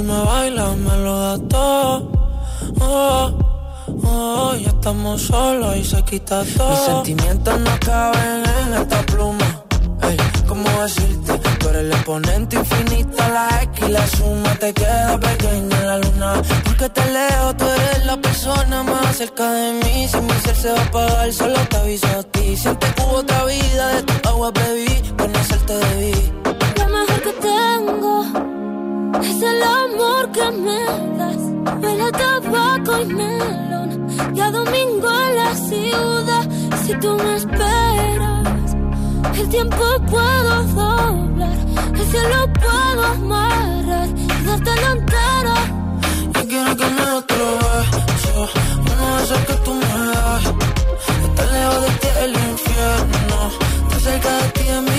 me 0.09 0.19
bailas 0.25 0.77
me 0.77 0.97
lo 1.05 1.19
das 1.19 1.41
todo. 1.47 2.11
Oh, 2.81 3.31
oh, 4.03 4.55
ya 4.55 4.69
estamos 4.69 5.21
solos 5.21 5.75
y 5.77 5.83
se 5.83 6.01
quita 6.03 6.43
todo. 6.57 6.69
Mis 6.69 6.79
sentimientos 6.79 7.59
no 7.59 7.79
caben 7.79 8.43
en 8.59 8.73
esta 8.81 9.01
pluma. 9.03 9.49
Ey, 10.01 10.17
¿cómo 10.47 10.69
decirte? 10.81 11.39
exponente 12.09 12.55
infinita, 12.55 13.29
la 13.29 13.63
X 13.63 13.87
y 13.87 13.91
la 13.91 14.07
suma 14.07 14.55
te 14.55 14.73
queda 14.73 15.19
pequeña 15.19 15.77
en 15.77 15.87
la 15.87 15.97
luna. 15.97 16.41
Porque 16.63 16.89
te 16.89 17.05
leo, 17.11 17.55
tú 17.55 17.65
eres 17.65 18.05
la 18.05 18.17
persona 18.17 18.83
más 18.83 19.17
cerca 19.17 19.51
de 19.51 19.73
mí. 19.73 20.07
Si 20.07 20.17
mi 20.21 20.33
ser 20.43 20.55
se 20.55 20.71
va 20.71 20.79
a 20.79 20.83
apagar, 20.83 21.33
solo 21.33 21.59
te 21.69 21.77
aviso 21.77 22.07
a 22.07 22.23
ti. 22.23 22.57
Siente 22.57 22.87
que 22.93 23.01
hubo 23.03 23.17
otra 23.17 23.45
vida, 23.45 23.87
de 23.95 24.03
tu 24.03 24.29
agua 24.29 24.51
bebí, 24.51 25.01
conocerte 25.17 25.73
debí. 25.73 26.31
Lo 26.77 26.85
mejor 26.95 27.21
que 27.21 27.33
tengo 27.49 28.68
es 29.21 29.41
el 29.41 29.63
amor 29.63 30.31
que 30.31 30.51
me 30.51 30.83
das. 31.17 31.37
Huele 31.81 32.03
a 32.03 32.11
tabaco 32.11 33.01
y 33.01 33.05
melón. 33.05 34.07
Y 34.35 34.39
a 34.39 34.51
domingo 34.51 35.09
en 35.27 35.35
la 35.35 35.55
ciudad, 35.55 36.49
si 36.85 36.93
tú 36.95 37.15
me 37.15 37.35
esperas. 37.35 38.75
El 39.39 39.49
tiempo 39.49 39.85
puedo 40.09 40.63
doblar, 40.63 41.57
el 41.93 42.05
cielo 42.11 42.53
puedo 42.53 43.03
amarrar 43.05 44.09
y 44.09 44.45
darte 44.45 44.75
la 44.75 44.91
entera. 44.91 45.55
Yo 46.33 46.47
quiero 46.47 46.75
que 46.75 46.85
me 46.85 47.03
otro 47.19 47.45
beso, 47.57 48.49
uno 48.79 49.17
de 49.17 49.23
esos 49.23 49.39
que 49.47 49.53
tú 49.65 49.73
me 49.73 50.05
das. 50.13 50.45
Estar 51.25 51.47
lejos 51.53 51.81
de 51.83 51.89
ti 52.01 52.07
el 52.23 52.33
infierno, 52.51 53.37
estar 53.83 53.99
cerca 54.01 54.31
de 54.37 54.47
ti 54.49 54.63
mi 54.81 54.98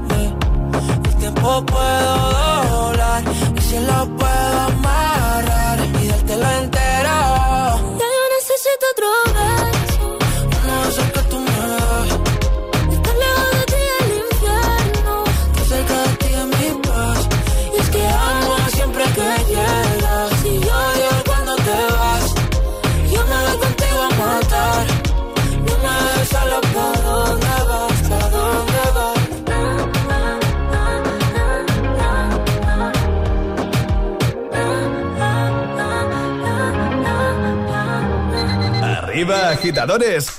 tiempo 1.21 1.63
puedo 1.67 2.15
doblar 2.71 3.23
y 3.55 3.61
si 3.61 3.79
lo 3.79 4.07
puedo 4.17 4.59
amarrar 4.59 5.79
y 6.01 6.07
dártelo 6.07 6.49
entero. 6.63 6.90
Arriba, 39.21 39.49
agitadores. 39.49 40.31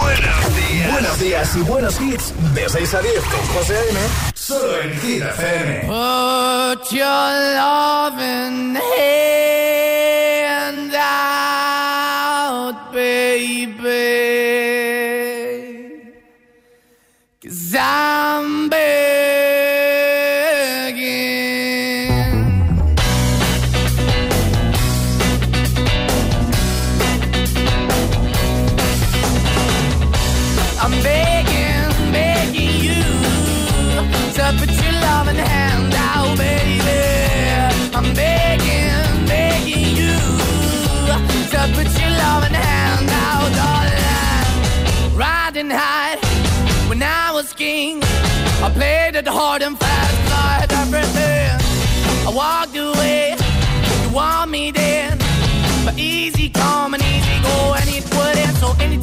Buenos 0.00 0.56
días. 0.56 0.92
Buenos 0.92 1.20
días 1.20 1.56
y 1.56 1.60
buenos 1.60 2.00
hits. 2.00 2.32
De 2.54 2.66
6 2.70 2.94
a 2.94 3.02
10 3.02 3.14
con 3.24 3.46
José 3.48 3.76
A.M. 3.76 4.00
Solo 4.34 4.80
en 4.80 4.98
Hit 4.98 5.22
FM. 5.22 5.80
Put 5.82 6.90
your 6.90 7.04
loving 7.04 8.76
hand 8.76 9.49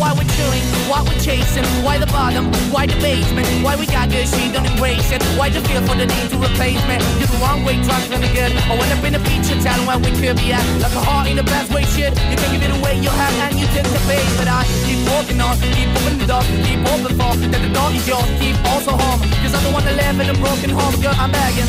Why 0.00 0.16
we're 0.16 0.24
chilling, 0.32 0.64
why 0.88 1.04
we're 1.04 1.20
chasing, 1.20 1.68
why 1.84 2.00
the 2.00 2.08
bottom, 2.08 2.48
why 2.72 2.88
the 2.88 2.96
basement, 3.04 3.44
why 3.60 3.76
we 3.76 3.84
got 3.84 4.08
good, 4.08 4.24
she 4.24 4.48
don't 4.48 4.64
embrace 4.64 5.12
it. 5.12 5.20
Why 5.36 5.52
the 5.52 5.60
feel 5.68 5.84
for 5.84 5.92
the 5.92 6.08
need 6.08 6.32
to 6.32 6.40
replace 6.40 6.80
me? 6.88 6.96
You're 7.20 7.28
the 7.28 7.36
wrong 7.44 7.68
way, 7.68 7.76
trying 7.84 8.08
to 8.08 8.16
good. 8.32 8.48
I 8.64 8.80
went 8.80 8.88
up 8.96 9.04
in 9.04 9.12
a 9.14 9.20
feature 9.20 9.60
town 9.60 9.84
where 9.84 10.00
we 10.00 10.08
could 10.16 10.40
be 10.40 10.56
at. 10.56 10.64
Like 10.80 10.96
a 10.96 11.04
heart 11.04 11.28
in 11.28 11.36
the 11.36 11.44
best 11.44 11.68
way, 11.68 11.84
shit. 11.92 12.16
You 12.32 12.36
can 12.40 12.48
give 12.48 12.64
it 12.64 12.72
away, 12.80 12.96
you 12.96 13.12
have, 13.12 13.34
and 13.44 13.60
you 13.60 13.68
take 13.76 13.84
the 13.92 14.00
bait. 14.08 14.24
But 14.40 14.48
I 14.48 14.64
keep 14.88 15.04
walking 15.04 15.36
on, 15.36 15.60
keep 15.76 15.92
opening 15.92 16.16
the 16.16 16.28
door, 16.32 16.48
keep 16.64 16.80
open 16.80 17.12
for 17.20 17.36
that 17.36 17.60
the 17.60 17.68
door 17.68 17.92
is 17.92 18.08
yours, 18.08 18.24
keep 18.40 18.56
also 18.72 18.96
home. 18.96 19.20
Cause 19.44 19.52
I'm 19.52 19.62
the 19.68 19.72
one 19.76 19.84
that 19.84 20.00
live 20.00 20.16
in 20.16 20.32
a 20.32 20.36
broken 20.40 20.70
home, 20.72 20.96
girl, 21.04 21.12
I'm 21.20 21.28
begging. 21.28 21.68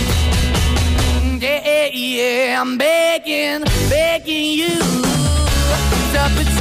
Mm, 1.20 1.36
yeah, 1.44 1.92
yeah, 1.92 2.56
the 2.56 2.64
now, 2.64 2.64
baby. 2.64 2.64
I'm 2.64 2.78
begging, 2.80 3.62
begging 3.92 4.48
you 4.56 4.80
to 6.12 6.30
put 6.36 6.61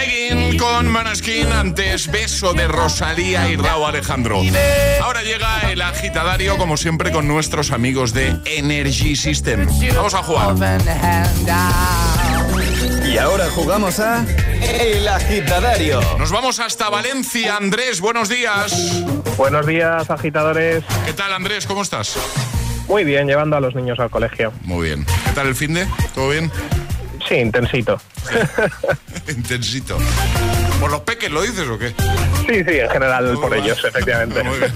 con 1.11 1.19
Manaskin, 1.19 1.51
antes 1.51 2.09
beso 2.09 2.53
de 2.53 2.67
Rosalía 2.67 3.49
y 3.49 3.57
Raúl 3.57 3.85
Alejandro. 3.85 4.41
Ahora 5.01 5.21
llega 5.23 5.69
el 5.69 5.81
agitadario, 5.81 6.57
como 6.57 6.77
siempre, 6.77 7.11
con 7.11 7.27
nuestros 7.27 7.71
amigos 7.71 8.13
de 8.13 8.37
Energy 8.45 9.17
System. 9.17 9.67
Vamos 9.93 10.13
a 10.13 10.23
jugar. 10.23 10.55
Y 13.05 13.17
ahora 13.17 13.49
jugamos 13.49 13.99
a 13.99 14.25
El 14.61 15.05
Agitadario. 15.05 15.99
Nos 16.17 16.31
vamos 16.31 16.59
hasta 16.59 16.89
Valencia. 16.89 17.57
Andrés, 17.57 17.99
buenos 17.99 18.29
días. 18.29 19.03
Buenos 19.35 19.65
días, 19.65 20.09
agitadores. 20.09 20.83
¿Qué 21.05 21.11
tal, 21.11 21.33
Andrés? 21.33 21.67
¿Cómo 21.67 21.81
estás? 21.81 22.15
Muy 22.87 23.03
bien, 23.03 23.27
llevando 23.27 23.57
a 23.57 23.59
los 23.59 23.75
niños 23.75 23.99
al 23.99 24.09
colegio. 24.09 24.53
Muy 24.63 24.87
bien. 24.87 25.05
¿Qué 25.25 25.31
tal 25.31 25.47
el 25.47 25.55
fin 25.55 25.73
de? 25.73 25.85
¿Todo 26.15 26.29
bien? 26.29 26.49
Sí, 27.27 27.35
intensito. 27.35 27.99
Intensito. 29.27 29.97
¿Por 30.81 30.89
los 30.89 31.01
peques 31.01 31.29
lo 31.29 31.43
dices 31.43 31.67
o 31.69 31.77
qué? 31.77 31.89
Sí, 32.47 32.63
sí, 32.67 32.79
en 32.79 32.89
general 32.89 33.37
por 33.39 33.55
ellos, 33.55 33.77
efectivamente. 33.85 34.43
Muy 34.43 34.57
bien. 34.57 34.73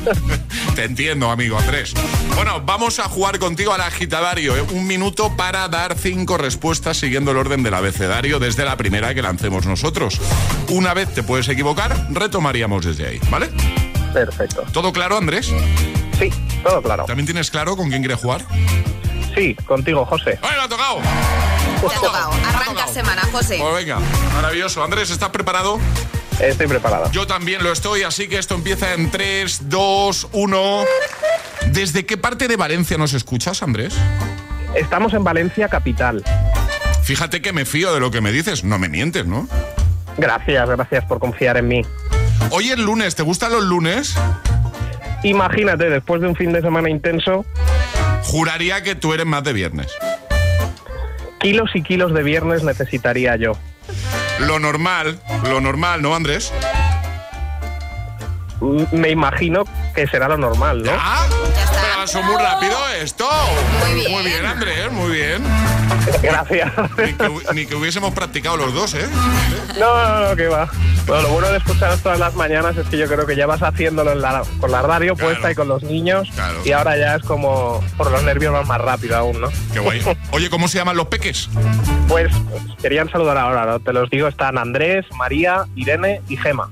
Te 0.76 0.84
entiendo, 0.84 1.32
amigo 1.32 1.58
Andrés. 1.58 1.96
Bueno, 2.36 2.62
vamos 2.62 3.00
a 3.00 3.06
jugar 3.06 3.40
contigo 3.40 3.74
al 3.74 3.82
agitadario. 3.82 4.56
¿eh? 4.56 4.62
Un 4.62 4.86
minuto 4.86 5.36
para 5.36 5.68
dar 5.68 5.98
cinco 5.98 6.38
respuestas 6.38 6.98
siguiendo 6.98 7.32
el 7.32 7.38
orden 7.38 7.64
del 7.64 7.74
abecedario 7.74 8.38
desde 8.38 8.66
la 8.66 8.78
primera 8.78 9.16
que 9.16 9.24
lancemos 9.24 9.66
nosotros. 9.66 10.22
Una 10.70 10.94
vez 10.94 11.12
te 11.12 11.24
puedes 11.24 11.50
equivocar, 11.50 12.08
retomaríamos 12.12 12.86
desde 12.86 13.08
ahí, 13.08 13.20
¿vale? 13.32 13.50
Perfecto. 14.14 14.64
¿Todo 14.72 14.94
claro, 14.94 15.18
Andrés? 15.18 15.52
Sí, 16.20 16.30
todo 16.62 16.84
claro. 16.84 17.06
¿También 17.06 17.26
tienes 17.26 17.50
claro 17.50 17.76
con 17.76 17.90
quién 17.90 18.04
quieres 18.04 18.20
jugar? 18.20 18.46
Sí, 19.34 19.56
contigo, 19.66 20.06
José. 20.06 20.38
¡Ay, 20.44 20.58
ha 20.62 20.70
tocado! 20.70 21.00
Te 21.82 21.96
ha 21.96 22.00
tocado. 22.00 22.32
Arranca 22.48 22.88
semana, 22.88 23.22
José. 23.32 23.58
Pues 23.60 23.86
venga, 23.86 24.00
maravilloso. 24.34 24.84
Andrés, 24.84 25.10
¿estás 25.10 25.30
preparado? 25.30 25.80
Estoy 26.40 26.68
preparado. 26.68 27.12
Yo 27.12 27.28
también 27.28 27.64
lo 27.64 27.72
estoy, 27.72 28.04
así 28.04 28.28
que 28.28 28.38
esto 28.38 28.56
empieza 28.56 28.94
en 28.94 29.10
3, 29.12 29.70
2, 29.70 30.28
1. 30.32 30.84
¿Desde 31.68 32.06
qué 32.06 32.18
parte 32.18 32.48
de 32.48 32.58
Valencia 32.58 32.98
nos 32.98 33.14
escuchas, 33.14 33.64
Andrés? 33.64 33.96
Estamos 34.76 35.14
en 35.14 35.24
Valencia 35.24 35.70
capital. 35.70 36.24
Fíjate 37.04 37.42
que 37.42 37.54
me 37.54 37.66
fío 37.66 37.94
de 37.94 38.00
lo 38.00 38.12
que 38.12 38.20
me 38.20 38.32
dices, 38.32 38.64
no 38.64 38.80
me 38.80 38.90
mientes, 38.90 39.26
¿no? 39.26 39.48
Gracias, 40.18 40.70
gracias 40.70 41.06
por 41.06 41.20
confiar 41.20 41.58
en 41.58 41.68
mí. 41.68 41.82
Hoy 42.50 42.70
es 42.70 42.78
lunes, 42.78 43.16
¿te 43.16 43.24
gustan 43.24 43.52
los 43.52 43.64
lunes? 43.64 44.16
Imagínate, 45.24 45.90
después 45.90 46.22
de 46.22 46.28
un 46.28 46.36
fin 46.36 46.52
de 46.52 46.62
semana 46.62 46.90
intenso, 46.90 47.46
Juraría 48.26 48.82
que 48.82 48.96
tú 48.96 49.14
eres 49.14 49.26
más 49.26 49.44
de 49.44 49.54
viernes. 49.54 49.88
Kilos 51.46 51.70
y 51.76 51.84
kilos 51.84 52.12
de 52.12 52.24
viernes 52.24 52.64
necesitaría 52.64 53.36
yo. 53.36 53.52
Lo 54.40 54.58
normal, 54.58 55.20
lo 55.48 55.62
normal, 55.62 56.02
¿no, 56.02 56.16
Andrés? 56.16 56.52
M- 58.60 58.88
Me 58.92 59.12
imagino 59.12 59.64
que 59.94 60.08
será 60.08 60.28
lo 60.28 60.38
normal, 60.40 60.82
¿no? 60.82 60.92
¡Ah! 60.98 61.28
Pero 61.30 61.98
pasó 61.98 62.24
muy 62.24 62.36
rápido 62.42 62.76
esto. 63.00 63.28
Muy 63.86 63.94
bien. 64.00 64.12
Muy 64.12 64.24
bien, 64.24 64.46
Andrés, 64.48 64.92
muy 64.92 65.12
bien. 65.12 65.44
Gracias. 66.22 66.72
Ni 66.98 67.14
que, 67.14 67.24
hu- 67.30 67.54
ni 67.54 67.66
que 67.66 67.76
hubiésemos 67.76 68.14
practicado 68.14 68.58
los 68.58 68.74
dos, 68.74 68.94
¿eh? 68.96 69.06
No, 69.80 69.96
no, 70.22 70.30
no, 70.30 70.36
que 70.36 70.48
va. 70.48 70.70
Bueno, 71.06 71.22
lo 71.24 71.30
bueno 71.30 71.48
de 71.50 71.58
escucharos 71.58 72.02
todas 72.02 72.18
las 72.20 72.34
mañanas 72.36 72.76
es 72.78 72.88
que 72.88 72.98
yo 72.98 73.08
creo 73.08 73.26
que 73.28 73.36
ya 73.36 73.46
vas 73.46 73.62
haciéndolo 73.62 74.12
en 74.14 74.22
la- 74.22 74.44
con 74.60 74.72
la 74.72 74.82
radio 74.82 75.16
Claro. 75.16 75.30
puesta 75.32 75.52
y 75.52 75.56
con 75.56 75.68
los 75.68 75.84
niños. 75.84 76.28
Claro. 76.34 76.60
Y 76.66 76.72
ahora 76.72 76.98
ya 76.98 77.16
es 77.16 77.24
como 77.24 77.84
por 77.98 78.10
los 78.12 78.24
nervios 78.24 78.52
más, 78.54 78.68
más 78.68 78.82
rápido 78.82 79.16
aún, 79.16 79.40
¿no? 79.40 79.50
Qué 79.74 79.80
guay. 79.80 80.02
Oye, 80.32 80.50
¿cómo 80.50 80.68
se 80.68 80.78
llaman 80.80 80.98
los 80.98 81.08
peques? 81.08 81.50
Pues 82.08 82.32
querían 82.82 83.10
saludar 83.12 83.38
ahora, 83.38 83.66
¿no? 83.66 83.80
Te 83.80 83.94
los 83.94 84.10
digo, 84.10 84.28
están 84.28 84.58
Andrés, 84.58 85.06
María, 85.16 85.66
Irene 85.76 86.22
y 86.28 86.38
Gema. 86.38 86.70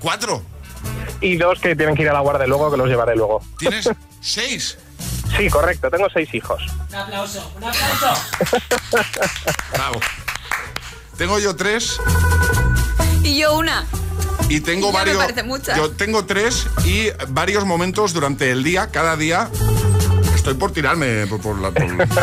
¿Cuatro? 0.00 0.42
Y 1.22 1.36
dos 1.36 1.58
que 1.60 1.74
tienen 1.74 1.94
que 1.96 2.02
ir 2.02 2.10
a 2.10 2.12
la 2.12 2.20
guardia 2.20 2.46
luego, 2.46 2.70
que 2.70 2.76
los 2.76 2.88
llevaré 2.88 3.16
luego. 3.16 3.40
¿Tienes 3.58 3.88
seis? 4.20 4.78
Sí, 5.36 5.48
correcto, 5.50 5.90
tengo 5.90 6.08
seis 6.12 6.32
hijos. 6.34 6.62
Un 6.90 6.94
aplauso, 6.96 7.52
un 7.56 7.64
aplauso. 7.64 8.22
Bravo. 9.72 10.00
Tengo 11.16 11.38
yo 11.38 11.56
tres 11.56 11.98
Y 13.22 13.38
yo 13.38 13.56
una. 13.56 13.86
y 14.48 14.60
tengo 14.60 14.92
varios. 14.92 15.18
muchas. 15.44 15.76
Yo 15.76 15.90
tengo 15.92 16.24
tres 16.26 16.66
y 16.84 17.08
varios 17.28 17.64
momentos 17.64 18.12
durante 18.12 18.50
el 18.50 18.62
día, 18.62 18.90
cada 18.90 19.16
día. 19.16 19.50
Estoy 20.34 20.54
por 20.54 20.72
tirarme 20.72 21.26
por, 21.26 21.40
por 21.40 21.58
la. 21.58 21.70
por- 21.70 22.08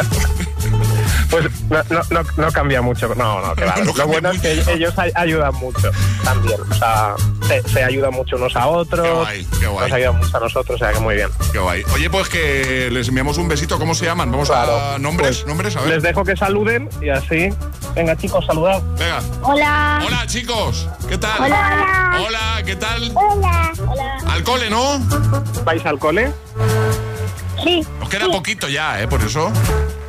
Pues 1.30 1.46
no, 1.70 1.82
no, 1.90 2.02
no, 2.12 2.22
no 2.38 2.52
cambia 2.52 2.82
mucho. 2.84 3.14
No, 3.16 3.42
no, 3.46 3.56
que 3.56 3.66
va. 3.66 3.76
No 3.84 3.94
Lo 3.96 4.08
bueno 4.08 4.30
es 4.32 4.40
que 4.42 4.52
ellos 4.72 4.94
ay- 4.98 5.12
ayudan 5.16 5.54
mucho 5.56 5.90
también. 6.24 6.62
O 6.70 6.74
sea, 6.76 7.16
se, 7.48 7.62
se 7.70 7.84
ayudan 7.84 8.14
mucho 8.14 8.36
unos 8.36 8.56
a 8.56 8.68
otros. 8.68 9.06
Qué 9.06 9.14
guay, 9.14 9.48
qué 9.60 9.68
guay. 9.68 9.90
Nos 9.90 9.96
ayudan 9.96 10.18
mucho 10.18 10.38
a 10.38 10.40
nosotros, 10.40 10.76
o 10.76 10.78
sea 10.84 10.94
que 10.94 11.00
muy 11.00 11.16
bien. 11.16 11.30
Qué 11.52 11.60
guay. 11.60 11.84
Oye, 11.94 12.10
pues 12.10 12.30
que 12.30 12.90
les 12.92 13.08
enviamos 13.08 13.38
un 13.38 13.48
besito. 13.48 13.78
¿Cómo 13.80 13.96
se 13.96 14.06
llaman? 14.06 14.32
Vamos 14.32 14.50
a 14.50 14.98
nombres, 15.00 15.38
Pues 15.40 15.48
nombres, 15.48 15.76
a 15.76 15.82
ver. 15.82 15.90
Les 15.96 16.04
dejo 16.04 16.24
que 16.24 16.36
saluden 16.36 16.90
y 17.02 17.10
así. 17.10 17.50
Venga, 17.96 18.16
chicos, 18.16 18.46
saludad. 18.46 18.82
Venga. 18.98 19.22
Hola. 19.44 20.04
Hola, 20.06 20.28
chicos. 20.28 20.88
¿Qué 21.08 21.18
tal? 21.18 21.42
Hola. 21.44 22.24
Hola, 22.28 22.64
¿qué 22.66 22.76
tal? 22.76 23.12
Hola. 23.14 23.72
Hola. 23.88 24.18
Al 24.28 24.44
cole, 24.44 24.70
¿no? 24.70 25.00
¿Vais 25.64 25.86
al 25.86 26.00
cole? 26.00 26.32
Sí. 27.64 27.86
Nos 28.00 28.10
queda 28.10 28.26
poquito 28.28 28.68
ya, 28.68 29.02
¿eh? 29.02 29.08
Por 29.08 29.22
eso. 29.22 29.52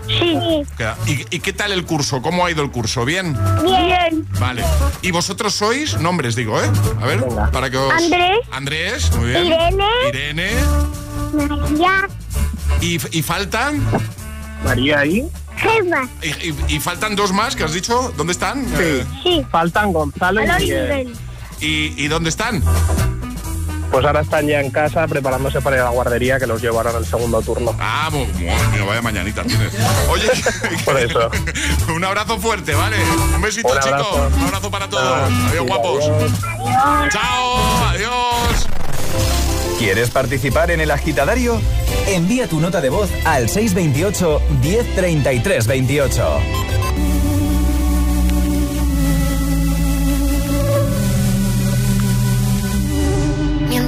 Sí. 0.06 0.62
¿Y, 1.06 1.36
y 1.36 1.40
qué 1.40 1.52
tal 1.52 1.72
el 1.72 1.84
curso? 1.84 2.20
¿Cómo 2.22 2.44
ha 2.44 2.50
ido 2.50 2.62
el 2.62 2.70
curso? 2.70 3.04
¿Bien? 3.04 3.36
Bien. 3.64 4.26
Vale. 4.38 4.62
¿Y 5.02 5.10
vosotros 5.10 5.54
sois? 5.54 5.98
Nombres, 6.00 6.36
digo, 6.36 6.60
¿eh? 6.60 6.70
A 7.00 7.06
ver, 7.06 7.24
para 7.52 7.70
que 7.70 7.76
os... 7.78 7.92
Andrés. 7.92 8.38
Andrés, 8.52 9.12
muy 9.16 9.28
bien. 9.30 9.46
Irene. 9.46 9.84
Irene. 10.08 10.50
María. 11.32 12.08
¿Y, 12.80 13.00
y 13.18 13.22
faltan? 13.22 13.82
María 14.64 15.00
ahí. 15.00 15.26
Gemma. 15.56 16.08
Y, 16.22 16.48
y- 16.48 16.54
y 16.68 16.80
faltan 16.80 17.16
dos 17.16 17.32
más 17.32 17.54
que 17.56 17.64
has 17.64 17.72
dicho. 17.72 18.12
¿Dónde 18.16 18.32
están? 18.32 18.66
Eh, 18.78 19.04
Sí. 19.22 19.44
Faltan 19.50 19.92
Gonzalo 19.92 20.42
y. 20.42 20.46
Miguel. 20.60 21.16
¿y, 21.60 21.94
y 22.04 22.08
dónde 22.08 22.28
están? 22.30 22.62
Pues 23.94 24.06
ahora 24.06 24.20
están 24.22 24.46
ya 24.48 24.60
en 24.60 24.70
casa 24.70 25.06
preparándose 25.06 25.60
para 25.60 25.76
ir 25.76 25.82
a 25.82 25.84
la 25.84 25.90
guardería 25.90 26.38
que 26.40 26.46
los 26.46 26.60
llevarán 26.60 26.96
el 26.96 27.06
segundo 27.06 27.40
turno. 27.42 27.74
Ah, 27.78 28.08
mu- 28.10 28.26
mu- 28.26 28.32
mira, 28.72 28.84
vaya 28.86 29.00
mañanita 29.02 29.42
tienes. 29.44 29.72
Oye, 30.08 30.28
Por 30.84 30.98
eso. 30.98 31.30
un 31.94 32.02
abrazo 32.04 32.38
fuerte, 32.38 32.74
¿vale? 32.74 32.96
Un 33.34 33.40
besito, 33.40 33.68
Un 33.68 33.78
chicos. 33.80 34.32
Un 34.36 34.44
abrazo 34.44 34.70
para 34.70 34.88
todos. 34.88 35.04
Ah, 35.06 35.26
Adiós, 35.48 35.62
sí, 35.62 35.68
guapos. 35.68 36.04
adiós. 36.04 36.32
Chao, 37.12 37.84
adiós. 37.88 38.66
¿Quieres 39.78 40.10
participar 40.10 40.70
en 40.72 40.80
el 40.80 40.90
agitadario? 40.90 41.60
Envía 42.08 42.48
tu 42.48 42.60
nota 42.60 42.80
de 42.80 42.88
voz 42.90 43.10
al 43.24 43.48
628 43.48 44.40
1033 44.62 45.66
28. 45.66 46.40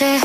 noche. 0.00 0.20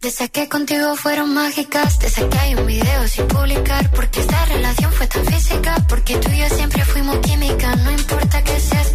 Desde 0.00 0.28
que 0.30 0.48
contigo 0.48 0.96
fueron 0.96 1.34
mágicas, 1.34 1.98
desde 1.98 2.28
que 2.28 2.38
hay 2.38 2.54
un 2.54 2.66
video 2.66 3.08
sin 3.08 3.26
publicar, 3.28 3.90
porque 3.90 4.20
esta 4.20 4.44
relación 4.46 4.92
fue 4.92 5.06
tan 5.06 5.24
física, 5.24 5.76
porque 5.88 6.16
tú 6.16 6.30
y 6.30 6.38
yo 6.38 6.48
siempre 6.48 6.84
fuimos 6.84 7.18
química, 7.18 7.74
no 7.76 7.90
importa 7.90 8.42
que 8.42 8.58
seas 8.60 8.89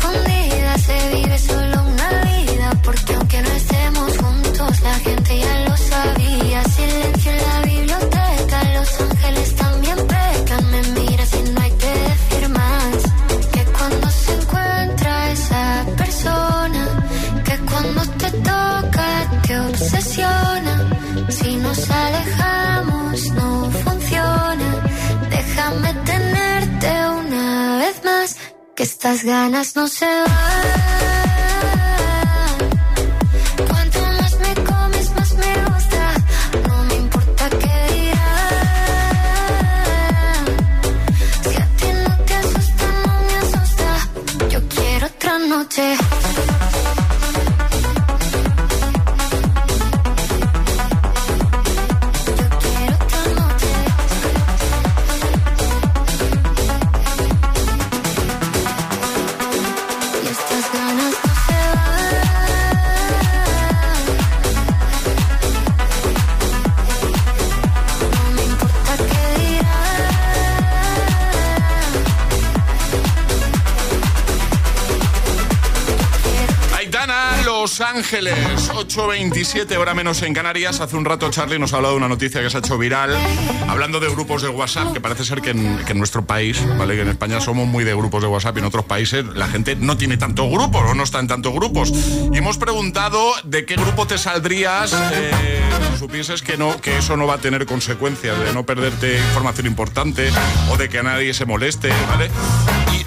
ganas 29.25 29.75
no 29.75 29.87
se 29.87 30.05
van. 30.05 30.44
Los 77.77 77.81
Ángeles, 77.89 78.71
8.27, 78.71 79.75
hora 79.75 79.93
menos 79.93 80.21
en 80.21 80.33
Canarias. 80.33 80.79
Hace 80.79 80.95
un 80.95 81.03
rato 81.03 81.29
Charlie 81.29 81.59
nos 81.59 81.73
ha 81.73 81.75
hablado 81.75 81.95
de 81.95 81.97
una 81.97 82.07
noticia 82.07 82.41
que 82.41 82.49
se 82.49 82.55
ha 82.55 82.59
hecho 82.61 82.77
viral, 82.77 83.13
hablando 83.67 83.99
de 83.99 84.07
grupos 84.07 84.43
de 84.43 84.47
WhatsApp, 84.47 84.93
que 84.93 85.01
parece 85.01 85.25
ser 85.25 85.41
que 85.41 85.49
en, 85.49 85.97
nuestro 85.97 86.25
país, 86.25 86.57
¿vale? 86.77 86.95
Que 86.95 87.01
en 87.01 87.09
España 87.09 87.41
somos 87.41 87.67
muy 87.67 87.83
de 87.83 87.93
grupos 87.93 88.21
de 88.21 88.29
WhatsApp 88.29 88.55
y 88.55 88.59
en 88.59 88.65
otros 88.67 88.85
países 88.85 89.25
la 89.25 89.49
gente 89.49 89.75
no 89.75 89.97
tiene 89.97 90.15
tantos 90.15 90.49
grupos 90.49 90.83
o 90.89 90.95
no 90.95 91.03
está 91.03 91.19
en 91.19 91.27
tantos 91.27 91.53
grupos. 91.53 91.91
Y 92.31 92.37
hemos 92.37 92.57
preguntado 92.57 93.33
de 93.43 93.65
qué 93.65 93.75
grupo 93.75 94.07
te 94.07 94.17
saldrías 94.17 94.93
eh, 95.11 95.61
si 95.91 95.99
supieses 95.99 96.41
que, 96.41 96.55
no, 96.55 96.79
que 96.79 96.99
eso 96.99 97.17
no 97.17 97.27
va 97.27 97.33
a 97.33 97.39
tener 97.39 97.65
consecuencias, 97.65 98.39
de 98.39 98.53
no 98.53 98.65
perderte 98.65 99.17
información 99.17 99.67
importante 99.67 100.29
o 100.71 100.77
de 100.77 100.87
que 100.87 101.03
nadie 101.03 101.33
se 101.33 101.43
moleste, 101.43 101.89
¿vale? 102.07 102.29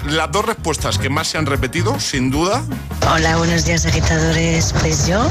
Las 0.07 0.31
dos 0.31 0.45
respuestas 0.45 0.97
que 0.97 1.09
más 1.09 1.27
se 1.27 1.37
han 1.37 1.45
repetido, 1.45 1.99
sin 1.99 2.31
duda, 2.31 2.63
Hola, 3.11 3.37
buenos 3.37 3.65
días 3.65 3.85
agitadores. 3.85 4.73
Pues 4.79 5.07
yo 5.07 5.27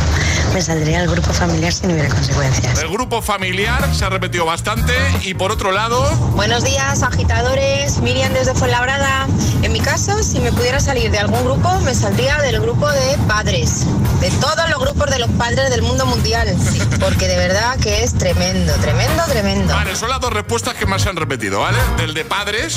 me 0.52 0.60
saldría 0.60 1.00
del 1.00 1.10
grupo 1.10 1.32
familiar 1.32 1.72
si 1.72 1.86
no 1.86 1.92
hubiera 1.92 2.08
consecuencias. 2.08 2.80
El 2.80 2.88
grupo 2.88 3.22
familiar 3.22 3.94
se 3.94 4.04
ha 4.04 4.08
repetido 4.08 4.44
bastante 4.46 4.92
y 5.22 5.34
por 5.34 5.52
otro 5.52 5.70
lado, 5.70 6.02
Buenos 6.34 6.64
días, 6.64 7.02
agitadores. 7.02 7.98
Miriam 8.00 8.32
desde 8.32 8.54
Fuenlabrada. 8.54 9.26
En 9.62 9.72
mi 9.72 9.80
caso, 9.80 10.22
si 10.22 10.40
me 10.40 10.50
pudiera 10.52 10.80
salir 10.80 11.10
de 11.10 11.18
algún 11.18 11.44
grupo, 11.44 11.78
me 11.80 11.94
saldría 11.94 12.38
del 12.42 12.60
grupo 12.60 12.90
de 12.90 13.18
padres. 13.26 13.84
De 14.20 14.30
todos 14.32 14.68
los 14.70 14.80
grupos 14.80 15.10
de 15.10 15.18
los 15.20 15.30
padres 15.30 15.70
del 15.70 15.82
mundo 15.82 16.04
mundial. 16.06 16.48
Sí, 16.60 16.80
porque 16.98 17.28
de 17.28 17.36
verdad 17.36 17.78
que 17.78 18.02
es 18.02 18.14
tremendo, 18.14 18.72
tremendo, 18.74 19.22
tremendo. 19.28 19.74
vale, 19.74 19.94
son 19.94 20.08
las 20.10 20.20
dos 20.20 20.32
respuestas 20.32 20.74
que 20.74 20.86
más 20.86 21.02
se 21.02 21.08
han 21.10 21.16
repetido, 21.16 21.60
¿vale? 21.60 21.78
Del 21.96 22.14
de 22.14 22.24
padres, 22.24 22.76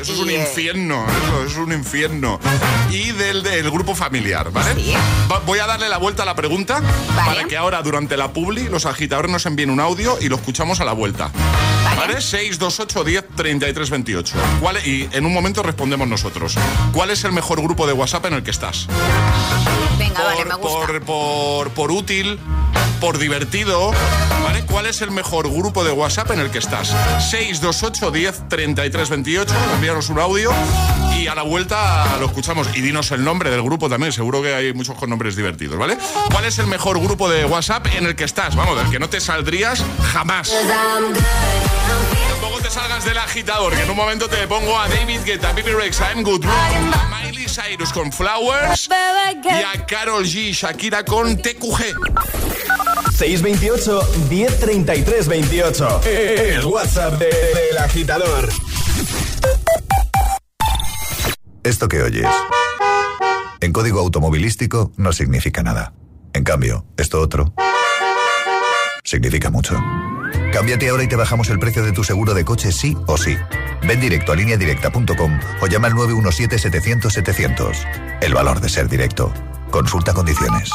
eso 0.00 0.12
es 0.12 0.18
un 0.18 0.30
eh, 0.30 0.40
infierno, 0.40 1.06
eso 1.24 1.44
es 1.44 1.56
un 1.56 1.72
infierno. 1.72 2.38
Y 2.90 3.12
del 3.12 3.42
del 3.42 3.70
grupo 3.70 3.94
familiar, 3.94 4.50
¿vale? 4.50 4.74
Va- 5.30 5.40
voy 5.40 5.58
a 5.58 5.66
darle 5.66 5.88
la 5.88 5.98
vuelta 5.98 6.22
a 6.22 6.26
la 6.26 6.34
pregunta 6.34 6.80
para 7.24 7.44
que 7.44 7.56
ahora 7.56 7.82
durante 7.82 8.16
la 8.16 8.32
publi 8.32 8.68
los 8.68 8.86
agitadores 8.86 9.30
nos 9.30 9.46
envíen 9.46 9.70
un 9.70 9.80
audio 9.80 10.18
y 10.20 10.28
lo 10.28 10.36
escuchamos 10.36 10.80
a 10.80 10.84
la 10.84 10.92
vuelta. 10.92 11.30
¿Vale? 11.96 12.20
628 12.20 13.04
10 13.04 13.24
33 13.36 13.90
28. 13.90 14.34
¿Cuál, 14.60 14.86
y 14.86 15.08
en 15.12 15.24
un 15.24 15.32
momento 15.32 15.62
respondemos 15.62 16.06
nosotros. 16.08 16.56
¿Cuál 16.92 17.10
es 17.10 17.24
el 17.24 17.32
mejor 17.32 17.60
grupo 17.62 17.86
de 17.86 17.92
WhatsApp 17.94 18.26
en 18.26 18.34
el 18.34 18.42
que 18.42 18.50
estás? 18.50 18.86
Venga, 19.98 20.22
vale, 20.22 20.36
por, 20.36 20.48
me 20.48 20.54
gusta. 20.56 20.86
por, 20.86 21.00
por, 21.02 21.70
por 21.70 21.90
útil, 21.90 22.38
por 23.00 23.18
divertido. 23.18 23.92
¿Vale? 24.44 24.64
¿Cuál 24.66 24.86
es 24.86 25.00
el 25.00 25.10
mejor 25.10 25.50
grupo 25.50 25.84
de 25.84 25.92
WhatsApp 25.92 26.30
en 26.32 26.40
el 26.40 26.50
que 26.50 26.58
estás? 26.58 26.88
628 27.30 28.10
10 28.10 28.48
33 28.48 29.08
28. 29.10 29.54
Envíanos 29.74 30.08
un 30.10 30.18
audio 30.20 30.52
y 31.26 31.28
a 31.28 31.34
la 31.34 31.42
vuelta 31.42 32.18
lo 32.20 32.26
escuchamos. 32.26 32.68
Y 32.76 32.80
dinos 32.80 33.10
el 33.10 33.24
nombre 33.24 33.50
del 33.50 33.60
grupo 33.62 33.88
también. 33.88 34.12
Seguro 34.12 34.42
que 34.42 34.54
hay 34.54 34.72
muchos 34.72 34.94
con 34.96 35.10
nombres 35.10 35.34
divertidos, 35.34 35.76
¿vale? 35.76 35.98
¿Cuál 36.30 36.44
es 36.44 36.56
el 36.60 36.68
mejor 36.68 37.00
grupo 37.00 37.28
de 37.28 37.44
WhatsApp 37.44 37.86
en 37.96 38.06
el 38.06 38.14
que 38.14 38.22
estás? 38.24 38.54
Vamos, 38.54 38.76
del 38.78 38.88
que 38.90 39.00
no 39.00 39.08
te 39.08 39.20
saldrías 39.20 39.82
jamás. 40.12 40.52
Tampoco 42.28 42.60
te 42.60 42.70
salgas 42.70 43.04
del 43.04 43.18
agitador, 43.18 43.74
que 43.74 43.82
en 43.82 43.90
un 43.90 43.96
momento 43.96 44.28
te 44.28 44.46
pongo 44.46 44.78
a 44.78 44.88
David 44.88 45.20
Guetta, 45.24 45.52
Bibi 45.52 45.72
Rex, 45.72 46.00
I'm 46.00 46.22
Good 46.22 46.44
Room, 46.44 46.92
a 46.94 47.20
Miley 47.24 47.46
Cyrus 47.48 47.90
con 47.92 48.12
Flowers 48.12 48.88
y 49.42 49.48
a 49.48 49.84
Carol 49.86 50.24
G, 50.24 50.52
Shakira 50.52 51.04
con 51.04 51.36
TQG. 51.38 51.96
628 53.16 54.00
1033 54.30 55.26
28. 55.28 56.00
El 56.04 56.64
WhatsApp 56.66 57.14
de- 57.18 57.26
del 57.26 57.78
agitador. 57.78 58.48
Esto 61.66 61.88
que 61.88 62.00
oyes, 62.00 62.30
en 63.60 63.72
código 63.72 63.98
automovilístico 63.98 64.92
no 64.96 65.12
significa 65.12 65.64
nada. 65.64 65.92
En 66.32 66.44
cambio, 66.44 66.86
esto 66.96 67.20
otro 67.20 67.52
significa 69.02 69.50
mucho. 69.50 69.74
Cámbiate 70.52 70.88
ahora 70.88 71.02
y 71.02 71.08
te 71.08 71.16
bajamos 71.16 71.50
el 71.50 71.58
precio 71.58 71.82
de 71.82 71.90
tu 71.90 72.04
seguro 72.04 72.34
de 72.34 72.44
coche 72.44 72.70
sí 72.70 72.96
o 73.06 73.18
sí. 73.18 73.36
Ven 73.82 74.00
directo 74.00 74.30
a 74.30 74.36
lineadirecta.com 74.36 75.40
o 75.60 75.66
llama 75.66 75.88
al 75.88 75.94
917-700-700. 75.94 78.20
El 78.20 78.32
valor 78.32 78.60
de 78.60 78.68
ser 78.68 78.88
directo. 78.88 79.34
Consulta 79.72 80.14
condiciones. 80.14 80.70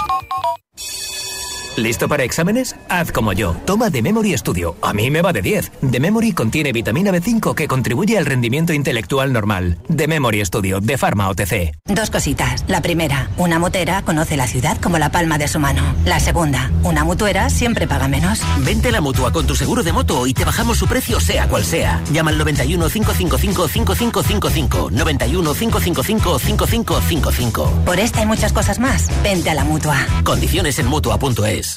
¿Listo 1.78 2.10
para 2.10 2.24
exámenes? 2.24 2.76
Haz 2.90 3.14
como 3.14 3.32
yo. 3.32 3.56
Toma 3.66 3.90
The 3.90 4.02
Memory 4.02 4.38
Studio. 4.38 4.76
A 4.82 4.94
mí 4.94 5.10
me 5.10 5.22
va 5.22 5.32
de 5.32 5.42
10. 5.42 5.72
The 5.90 6.00
Memory 6.02 6.34
contiene 6.34 6.74
vitamina 6.74 7.12
B5 7.12 7.56
que 7.56 7.68
contribuye 7.68 8.18
al 8.18 8.26
rendimiento 8.26 8.74
intelectual 8.74 9.32
normal. 9.32 9.78
The 9.96 10.08
Memory 10.08 10.46
Studio 10.46 10.82
de 10.82 10.98
Pharma 10.98 11.30
OTC. 11.30 11.72
Dos 11.86 12.10
cositas. 12.10 12.66
La 12.68 12.82
primera, 12.82 13.30
una 13.38 13.58
motera 13.58 14.02
conoce 14.02 14.36
la 14.36 14.48
ciudad 14.48 14.78
como 14.82 14.98
la 14.98 15.12
palma 15.12 15.38
de 15.38 15.48
su 15.48 15.60
mano. 15.60 15.82
La 16.04 16.20
segunda, 16.20 16.70
una 16.84 17.06
mutuera 17.06 17.50
siempre 17.50 17.88
paga 17.88 18.10
menos. 18.10 18.42
Vente 18.60 18.90
a 18.90 18.92
la 18.92 19.02
mutua 19.02 19.32
con 19.32 19.48
tu 19.48 19.56
seguro 19.56 19.82
de 19.82 19.94
moto 19.94 20.28
y 20.28 20.34
te 20.34 20.44
bajamos 20.44 20.78
su 20.78 20.88
precio, 20.88 21.22
sea 21.22 21.48
cual 21.48 21.64
sea. 21.64 22.02
Llama 22.12 22.32
al 22.32 22.38
91 22.38 22.90
555 22.90 23.68
5555. 23.70 24.90
91 24.92 25.54
555 25.54 26.40
5555. 26.40 27.72
Por 27.86 27.98
esta 27.98 28.22
y 28.22 28.26
muchas 28.26 28.52
cosas 28.52 28.78
más, 28.78 29.08
vente 29.24 29.50
a 29.50 29.54
la 29.54 29.64
mutua. 29.64 29.96
Condiciones 30.26 30.78
en 30.78 30.88
mutua.es. 30.88 31.61
We 31.62 31.68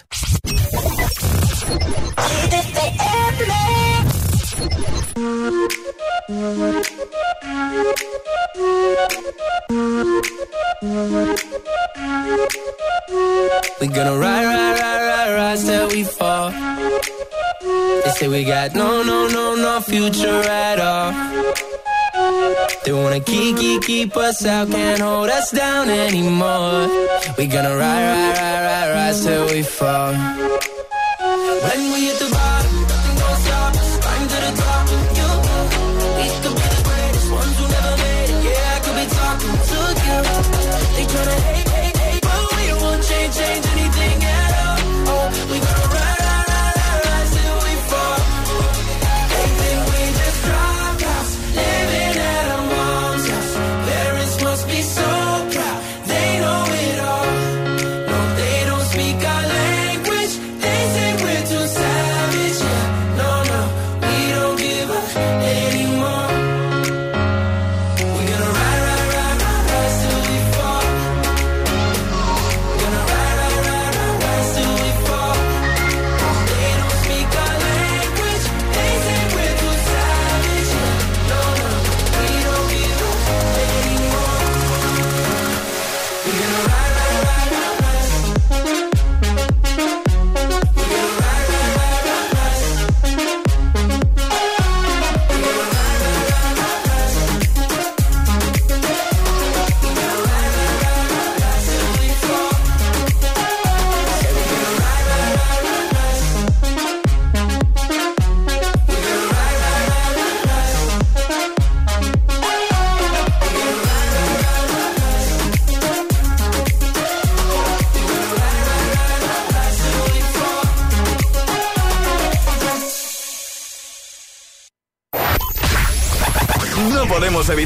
gonna 13.88 14.16
ride, 14.16 14.46
ride, 14.46 14.80
ride, 14.80 15.02
ride, 15.06 15.34
ride 15.36 15.58
till 15.58 15.88
we 15.88 16.04
fall. 16.04 16.50
They 17.60 18.10
say 18.16 18.28
we 18.28 18.44
got 18.44 18.74
no, 18.74 19.02
no, 19.02 19.28
no, 19.28 19.54
no 19.54 19.80
future 19.82 20.40
at 20.48 20.80
all. 20.80 21.83
They 22.84 22.92
wanna 22.92 23.20
keep, 23.20 23.56
keep, 23.56 23.82
keep 23.82 24.16
us 24.16 24.44
out, 24.46 24.70
can't 24.70 25.00
hold 25.00 25.30
us 25.30 25.50
down 25.50 25.88
anymore. 25.88 26.88
We 27.36 27.46
gonna 27.46 27.76
ride, 27.76 28.04
ride, 28.10 28.38
ride, 28.38 28.62
ride, 28.66 28.90
ride 28.94 29.22
till 29.22 29.46
we 29.46 29.62
fall. 29.62 30.12
When 30.12 31.92
we 31.92 32.06
hit 32.06 32.18
the 32.18 32.33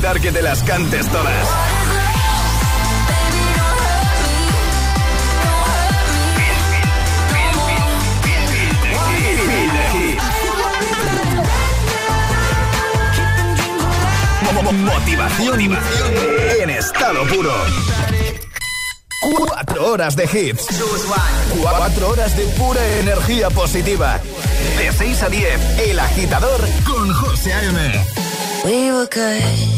evitar 0.09 0.21
que 0.21 0.33
te 0.33 0.43
las 0.43 0.63
cantes 0.63 1.07
todas. 1.09 1.49
Motivación 14.71 15.61
en 16.61 16.71
estado 16.71 17.27
puro. 17.27 17.53
Cuatro 19.37 19.93
horas 19.93 20.15
de 20.15 20.25
hits. 20.25 20.67
Cuatro 21.61 22.11
horas 22.11 22.37
de 22.37 22.45
pura 22.49 22.87
energía 22.99 23.49
positiva. 23.51 24.21
De 24.77 24.93
6 24.93 25.23
a 25.23 25.29
10, 25.29 25.79
El 25.89 26.01
Agitador 26.01 26.61
con 26.85 27.13
José 27.13 27.53
A.M. 27.53 28.05
We 28.65 28.93
were 28.93 29.07
good, 29.07 29.78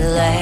delay. 0.00 0.39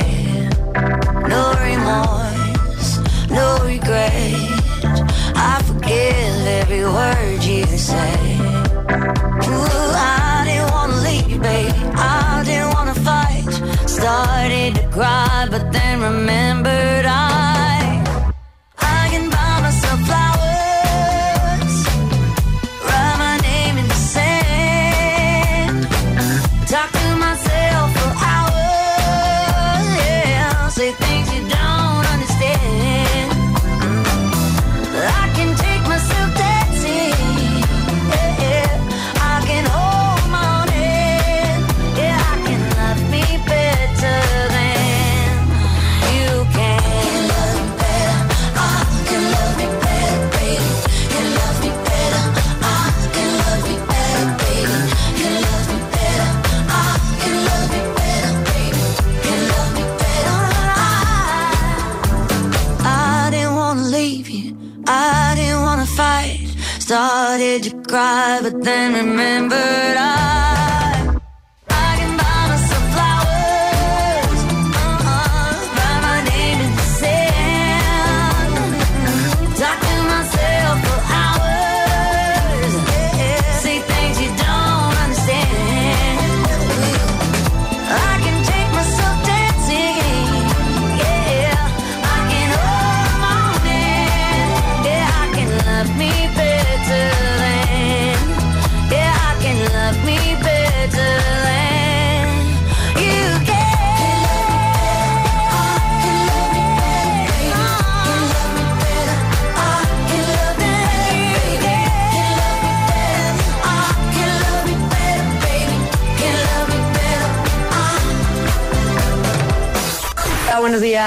To 67.59 67.71
cry, 67.89 68.39
but 68.41 68.63
then 68.63 68.95
remembered 68.95 69.97
I. 69.99 70.08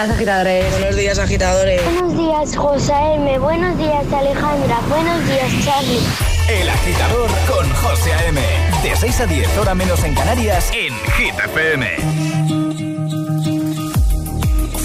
días, 0.02 0.10
agitadores. 0.10 0.72
Buenos 0.72 0.96
días, 0.96 1.20
agitadores. 1.20 1.84
Buenos 1.84 2.18
días, 2.18 2.56
José 2.56 2.94
M. 3.16 3.40
Buenos 3.40 3.78
días, 3.78 4.12
Alejandra. 4.12 4.80
Buenos 4.90 5.28
días, 5.28 5.52
Charlie. 5.64 6.00
El 6.50 6.70
Agitador 6.70 7.30
con 7.48 7.70
José 7.70 8.12
A.M. 8.14 8.42
De 8.84 8.96
6 8.96 9.20
a 9.22 9.26
10, 9.28 9.58
hora 9.58 9.76
menos 9.76 10.04
en 10.04 10.16
Canarias, 10.16 10.72
en 10.74 10.94
Hit 11.12 11.36
FM. 11.46 11.88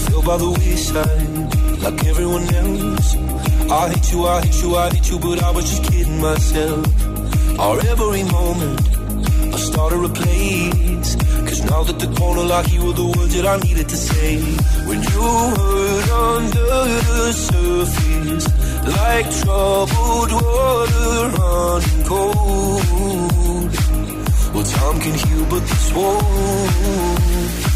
feel 0.07 0.21
by 0.21 0.37
the 0.37 0.49
wayside 0.59 1.81
like 1.81 2.05
everyone 2.05 2.43
else. 2.53 3.15
I 3.71 3.89
hate 3.89 4.11
you, 4.11 4.25
I 4.25 4.41
hate 4.41 4.61
you, 4.61 4.75
I 4.75 4.89
hate 4.89 5.09
you, 5.09 5.19
but 5.19 5.41
I 5.43 5.51
was 5.51 5.65
just 5.69 5.83
kidding 5.91 6.21
myself. 6.21 6.85
Our 7.59 7.79
every 7.87 8.23
moment, 8.23 8.81
I 9.53 9.57
started 9.57 10.03
a 10.05 10.09
place. 10.09 11.36
Now 11.69 11.83
that 11.83 11.99
the 11.99 12.07
corner 12.17 12.43
lock, 12.43 12.71
you 12.71 12.85
were 12.85 12.93
the 12.93 13.05
words 13.05 13.33
that 13.35 13.45
I 13.45 13.57
needed 13.57 13.89
to 13.89 13.97
say. 13.97 14.37
When 14.87 14.99
you 15.03 15.21
hurt 15.57 16.09
under 16.31 16.75
the 17.09 17.33
surface, 17.33 18.47
like 18.97 19.27
troubled 19.41 20.31
water 20.31 21.11
running 21.37 22.03
cold. 22.05 23.71
Well, 24.53 24.63
time 24.63 24.99
can 25.01 25.13
heal, 25.13 25.45
but 25.49 25.61
this 25.67 25.93
won't. 25.93 27.66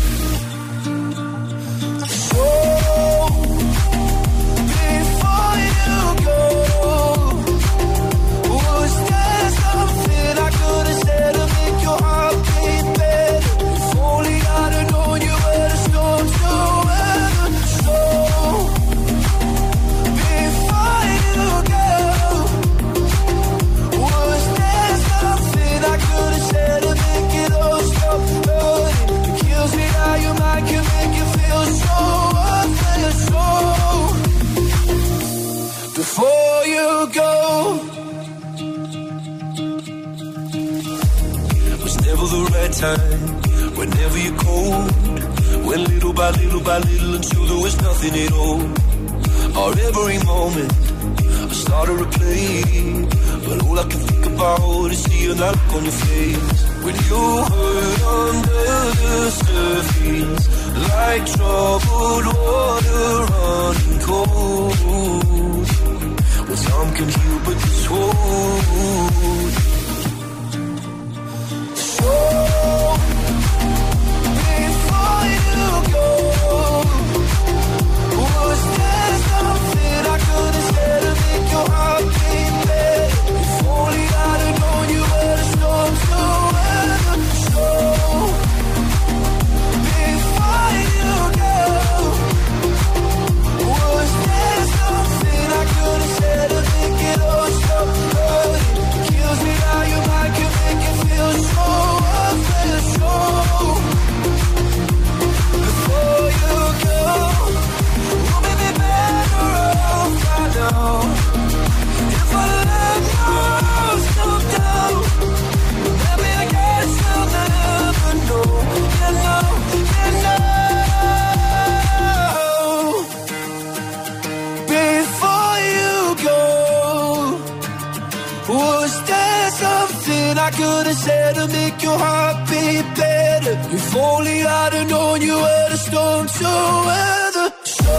If 133.91 133.97
only 133.97 134.45
I'd 134.45 134.71
have 134.71 134.87
known 134.87 135.21
you 135.21 135.35
were 135.35 135.69
the 135.69 135.75
storm 135.75 136.25
to 136.25 136.51
weather. 136.87 137.51
So, 137.65 137.91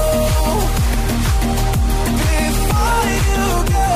before 2.32 3.04
you 3.12 3.52
go, 3.68 3.92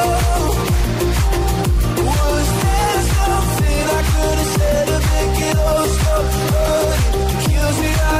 was 2.04 2.48
there 2.60 3.00
something 3.16 3.84
I 3.88 4.02
could 4.12 4.36
have 4.36 4.52
said 4.56 4.84
to 4.92 4.98
make 5.08 5.40
it 5.48 5.56
all 5.56 5.88
stop 5.96 6.26
hurting? 6.52 7.16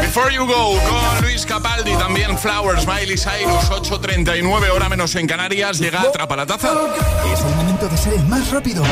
Before 0.00 0.30
You 0.30 0.46
Go 0.46 0.78
con 0.88 1.22
Luis 1.22 1.44
Capaldi, 1.44 1.92
también 1.98 2.38
Flowers, 2.38 2.86
Miley 2.86 3.18
Cyrus, 3.18 3.70
8.39 3.70 4.70
hora 4.70 4.88
menos 4.88 5.14
en 5.16 5.26
Canarias, 5.26 5.78
llega 5.78 6.00
Atrapa 6.00 6.34
la 6.34 6.46
Taza. 6.46 6.72
Es 7.30 7.40
el 7.44 7.54
momento 7.56 7.86
de 7.88 7.96
ser 7.98 8.14
el 8.14 8.24
más 8.24 8.50
rápido. 8.50 8.82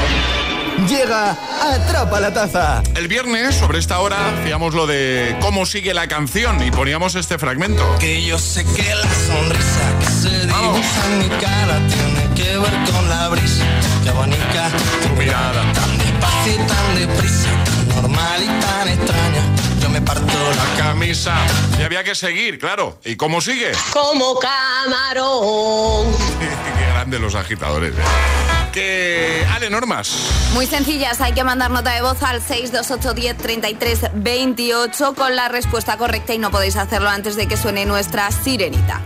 Llega 0.89 1.37
Atrapa 1.63 2.21
la 2.21 2.33
Taza. 2.35 2.83
El 2.97 3.09
viernes, 3.09 3.55
sobre 3.55 3.79
esta 3.79 4.01
hora, 4.01 4.17
hacíamos 4.29 4.75
lo 4.75 4.87
de 4.87 5.37
cómo 5.41 5.67
sigue 5.67 5.95
la 5.95 6.09
canción 6.09 6.63
y 6.63 6.71
poníamos 6.71 7.15
este 7.15 7.39
fragmento. 7.39 7.83
Que 8.01 8.23
yo 8.25 8.39
sé 8.39 8.65
que 8.65 8.95
la 8.95 9.15
sonrisa 9.27 9.99
que 10.01 10.07
se 10.07 10.47
dibuja 10.47 11.07
en 11.11 11.19
mi 11.21 11.29
cara 11.29 11.81
tiene 11.87 12.35
que 12.35 12.59
ver 12.59 12.93
con 12.93 13.09
la 13.09 13.29
brisa 13.29 13.65
que 14.03 14.11
abanica 14.11 14.71
tu 15.03 15.15
mirada. 15.17 15.73
Tan 15.73 15.99
despacio 15.99 16.55
y 16.55 16.67
tan 16.67 16.95
deprisa, 16.97 17.51
tan 17.65 17.89
normal 17.89 18.43
y 18.43 18.47
tan 18.47 18.89
extraña. 18.89 19.43
Yo 19.81 19.89
me 19.89 20.03
parto 20.03 20.27
la 20.27 20.83
Camisa. 20.83 21.37
Y 21.79 21.83
había 21.83 22.03
que 22.03 22.15
seguir, 22.15 22.59
claro. 22.59 22.99
¿Y 23.05 23.17
cómo 23.17 23.41
sigue? 23.41 23.73
Como 23.93 24.39
camarón. 24.39 26.13
Qué 26.79 26.87
grande 26.93 27.19
los 27.21 27.35
agitadores. 27.37 27.95
¿eh? 27.95 28.54
Que... 28.75 29.47
Ale, 29.53 29.71
normas. 29.71 30.11
Muy 30.53 30.67
sencillas, 30.67 31.21
hay 31.21 31.33
que 31.33 31.45
mandar 31.45 31.71
nota 31.71 31.93
de 31.93 32.03
voz 32.03 32.21
al 32.25 32.43
628103328 32.43 35.15
con 35.15 35.37
la 35.37 35.49
respuesta 35.49 35.97
correcta 35.97 36.35
y 36.35 36.39
no 36.39 36.51
podéis 36.51 36.75
hacerlo 36.77 37.09
antes 37.09 37.37
de 37.37 37.47
que 37.47 37.57
suene 37.57 37.87
nuestra 37.87 38.31
sirenita. 38.33 39.01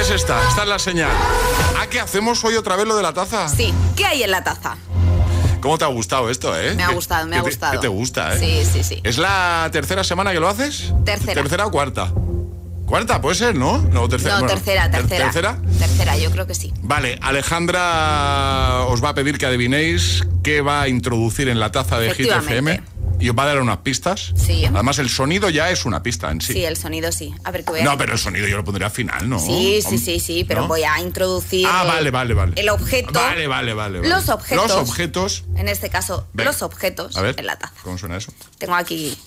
Es 0.00 0.08
esta, 0.10 0.40
esta 0.48 0.62
es 0.62 0.68
la 0.68 0.78
señal. 0.78 1.10
¿Ah, 1.78 1.86
qué 1.90 2.00
hacemos 2.00 2.42
hoy 2.44 2.54
otra 2.56 2.76
vez 2.76 2.86
lo 2.86 2.96
de 2.96 3.02
la 3.02 3.12
taza? 3.12 3.46
Sí, 3.48 3.74
¿qué 3.94 4.06
hay 4.06 4.22
en 4.22 4.30
la 4.30 4.42
taza? 4.42 4.78
¿Cómo 5.60 5.76
te 5.76 5.84
ha 5.84 5.88
gustado 5.88 6.30
esto, 6.30 6.58
eh? 6.58 6.74
Me 6.74 6.84
ha 6.84 6.88
¿Qué- 6.88 6.94
gustado, 6.94 7.26
me 7.26 7.36
ha 7.36 7.40
te- 7.42 7.50
gustado. 7.50 7.72
¿Qué 7.72 7.78
te 7.78 7.88
gusta, 7.88 8.36
eh? 8.36 8.38
Sí, 8.38 8.62
sí, 8.72 8.82
sí. 8.84 9.00
¿Es 9.04 9.18
la 9.18 9.68
tercera 9.70 10.02
semana 10.02 10.32
que 10.32 10.40
lo 10.40 10.48
haces? 10.48 10.94
Tercera. 11.04 11.34
¿Tercera 11.34 11.66
o 11.66 11.70
cuarta? 11.70 12.10
¿Cuarta? 12.88 13.20
Puede 13.20 13.36
ser, 13.36 13.54
¿no? 13.54 13.78
No, 13.78 14.08
tercera. 14.08 14.34
No, 14.34 14.40
bueno, 14.40 14.54
tercera, 14.54 14.90
ter- 14.90 15.00
tercera. 15.06 15.24
¿Tercera? 15.30 15.58
Tercera, 15.78 16.16
yo 16.16 16.30
creo 16.30 16.46
que 16.46 16.54
sí. 16.54 16.72
Vale, 16.82 17.18
Alejandra 17.22 18.84
os 18.88 19.04
va 19.04 19.10
a 19.10 19.14
pedir 19.14 19.36
que 19.38 19.46
adivinéis 19.46 20.24
qué 20.42 20.62
va 20.62 20.82
a 20.82 20.88
introducir 20.88 21.48
en 21.48 21.60
la 21.60 21.70
taza 21.70 21.98
de 21.98 22.14
Hit. 22.14 22.30
FM 22.30 22.80
y 23.20 23.28
os 23.28 23.36
va 23.36 23.42
a 23.42 23.46
dar 23.46 23.60
unas 23.60 23.78
pistas. 23.78 24.32
Sí. 24.36 24.64
Además, 24.64 24.98
el 25.00 25.10
sonido 25.10 25.50
ya 25.50 25.70
es 25.70 25.84
una 25.84 26.02
pista 26.02 26.30
en 26.30 26.40
sí. 26.40 26.54
Sí, 26.54 26.64
el 26.64 26.76
sonido 26.78 27.12
sí. 27.12 27.34
A 27.44 27.50
ver, 27.50 27.64
que 27.64 27.72
voy 27.72 27.80
a... 27.80 27.84
No, 27.84 27.98
pero 27.98 28.12
el 28.14 28.18
sonido 28.18 28.46
yo 28.46 28.56
lo 28.56 28.64
pondré 28.64 28.84
al 28.86 28.90
final, 28.90 29.28
¿no? 29.28 29.38
Sí, 29.38 29.80
sí, 29.86 29.98
sí, 29.98 30.18
sí, 30.18 30.44
pero 30.48 30.62
¿no? 30.62 30.68
voy 30.68 30.84
a 30.84 30.98
introducir 31.00 31.66
Ah, 31.70 31.82
el- 31.82 31.88
vale, 31.88 32.10
vale, 32.10 32.34
vale. 32.34 32.52
el 32.56 32.68
objeto, 32.70 33.12
Vale, 33.12 33.46
vale, 33.48 33.74
vale. 33.74 33.98
vale. 33.98 34.08
Los 34.08 34.28
objetos. 34.30 34.68
Los 34.68 34.76
objetos. 34.76 35.44
en 35.56 35.68
este 35.68 35.90
caso, 35.90 36.26
los 36.32 36.62
objetos 36.62 37.16
A 37.18 37.22
ver, 37.22 37.34
en 37.38 37.46
la 37.46 37.56
taza. 37.58 37.74
¿cómo 37.82 37.98
suena 37.98 38.16
eso? 38.16 38.32
Tengo 38.56 38.76
aquí 38.76 39.18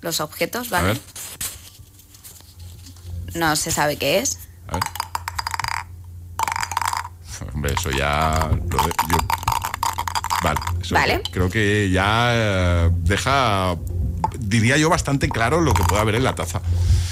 los 0.00 0.20
objetos, 0.20 0.68
A 0.68 0.70
¿vale? 0.80 0.86
ver, 0.88 1.00
No 3.34 3.56
se 3.56 3.70
sabe 3.70 3.96
qué 3.96 4.18
es. 4.18 4.38
a 4.68 4.74
ver. 4.74 4.82
Hombre, 7.54 7.74
eso 7.78 7.90
ya... 7.90 8.48
lo 8.50 8.84
de- 8.84 8.92
yo- 9.10 9.18
Vale. 10.42 10.60
eso 10.82 10.94
Vale. 10.94 11.22
Creo 11.32 11.48
que 11.48 11.90
ya 11.90 12.30
eh, 12.34 12.90
deja, 12.92 13.76
diría 14.38 14.76
yo, 14.76 14.90
bastante 14.90 15.28
claro 15.28 15.60
lo 15.60 15.72
que 15.72 15.82
puede 15.84 16.02
haber 16.02 16.16
en 16.16 16.24
la 16.24 16.34
taza. 16.34 16.60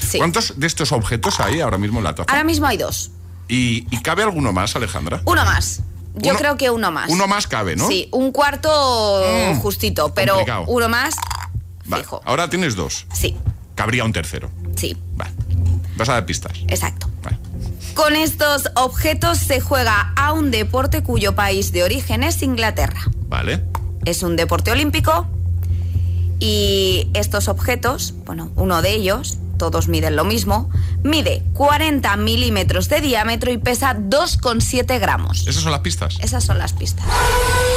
Sí. 0.06 0.18
¿Cuántos 0.18 0.58
de 0.60 0.66
estos 0.66 0.92
objetos 0.92 1.40
hay 1.40 1.60
ahora 1.60 1.78
mismo 1.78 1.98
en 1.98 2.04
la 2.04 2.14
taza? 2.14 2.30
Ahora 2.30 2.44
mismo 2.44 2.66
hay 2.66 2.76
dos. 2.76 3.10
¿Y, 3.48 3.86
y 3.90 4.02
cabe 4.02 4.22
alguno 4.22 4.52
más, 4.52 4.76
Alejandra? 4.76 5.22
Uno 5.24 5.44
más. 5.44 5.80
Yo 6.14 6.30
Uno- 6.32 6.38
creo 6.38 6.56
que 6.58 6.70
uno 6.70 6.90
más. 6.92 7.08
Uno 7.10 7.26
más 7.26 7.46
cabe, 7.46 7.74
¿no? 7.74 7.88
Sí, 7.88 8.08
un 8.12 8.32
cuarto 8.32 9.22
Mm, 9.54 9.58
justito, 9.60 10.12
pero 10.12 10.34
complicado. 10.34 10.64
uno 10.68 10.88
más, 10.88 11.14
Vale, 11.86 12.04
Ahora 12.24 12.48
tienes 12.48 12.76
dos. 12.76 13.06
sí, 13.12 13.36
Cabría 13.74 14.04
un 14.04 14.12
tercero. 14.12 14.50
sí, 14.76 14.96
Vale. 15.14 15.32
Vas 15.96 16.08
a 16.08 16.12
dar 16.14 16.26
pistas. 16.26 16.52
exacto. 16.68 17.08
Con 17.94 18.16
estos 18.16 18.70
objetos 18.74 19.36
se 19.38 19.60
juega 19.60 20.12
a 20.16 20.32
un 20.32 20.50
deporte 20.50 21.02
cuyo 21.02 21.34
país 21.34 21.72
de 21.72 21.84
origen 21.84 22.22
es 22.22 22.42
Inglaterra. 22.42 23.02
Vale. 23.28 23.62
Es 24.06 24.22
un 24.22 24.34
deporte 24.34 24.70
olímpico 24.72 25.26
y 26.38 27.08
estos 27.14 27.48
objetos, 27.48 28.14
bueno, 28.24 28.50
uno 28.56 28.80
de 28.82 28.92
ellos, 28.92 29.38
todos 29.58 29.88
miden 29.88 30.16
lo 30.16 30.24
mismo, 30.24 30.70
mide 31.04 31.42
40 31.52 32.16
milímetros 32.16 32.88
de 32.88 33.00
diámetro 33.00 33.52
y 33.52 33.58
pesa 33.58 33.94
2,7 33.94 34.98
gramos. 34.98 35.46
¿Esas 35.46 35.62
son 35.62 35.70
las 35.72 35.82
pistas? 35.82 36.16
Esas 36.20 36.42
son 36.42 36.58
las 36.58 36.72
pistas. 36.72 37.04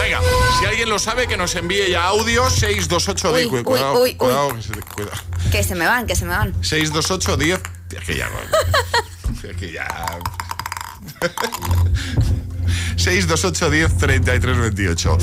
Venga, 0.02 0.20
si 0.60 0.66
alguien 0.66 0.90
lo 0.90 0.98
sabe, 0.98 1.28
que 1.28 1.38
nos 1.38 1.54
envíe 1.56 1.92
ya 1.92 2.06
audio 2.06 2.50
628 2.50 3.32
Uy, 3.34 3.40
10. 3.42 3.52
uy, 3.54 3.64
Cuidado, 3.64 3.94
uy, 3.96 4.10
uy. 4.12 4.16
cuidado, 4.16 4.56
que 4.56 4.62
se- 4.64 4.74
cuidado. 4.96 5.18
Que 5.52 5.64
se 5.64 5.76
me 5.76 5.86
van, 5.86 6.08
que 6.08 6.16
se 6.16 6.26
me 6.26 6.32
van. 6.32 6.54
628 6.64 7.38
10. 7.38 7.60
Es 7.98 8.04
que 8.06 8.16
ya. 8.18 8.30
Es 9.44 9.56
que 9.58 9.72
ya. 9.72 9.88
628 12.98 13.70
10 13.70 13.98
33 13.98 14.58
28. 14.58 15.18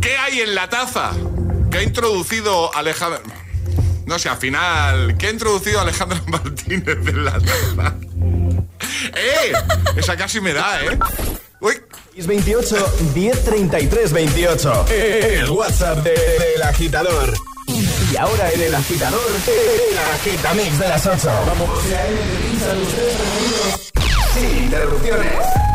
¿Qué 0.00 0.16
hay 0.16 0.40
en 0.40 0.54
la 0.54 0.68
taza? 0.68 1.12
¿Qué 1.70 1.78
ha 1.78 1.82
introducido 1.82 2.74
Alejandro? 2.74 3.20
No 4.06 4.18
sé, 4.18 4.28
al 4.30 4.38
final, 4.38 5.16
¿qué 5.18 5.26
ha 5.26 5.30
introducido 5.30 5.80
Alejandro 5.80 6.18
Martínez 6.26 6.98
en 7.06 7.24
la 7.24 7.32
taza? 7.38 7.94
¡Eh! 9.14 9.52
Esa 9.96 10.16
casi 10.16 10.40
me 10.40 10.52
da, 10.52 10.82
¿eh? 10.84 10.98
Uy. 11.60 11.74
28 12.16 12.94
1033 13.14 14.12
28. 14.12 14.86
El 14.88 15.50
WhatsApp 15.50 15.98
de- 16.02 16.10
del 16.54 16.62
agitador. 16.64 17.32
Y 17.68 18.16
ahora 18.16 18.50
en 18.50 18.62
el 18.62 18.74
agitador, 18.74 19.20
el 19.46 19.98
agitamix 19.98 20.78
de 20.78 20.88
las 20.88 21.06
8. 21.06 21.30
Vamos. 21.46 21.68
Sin 24.34 24.64
interrupciones. 24.64 25.67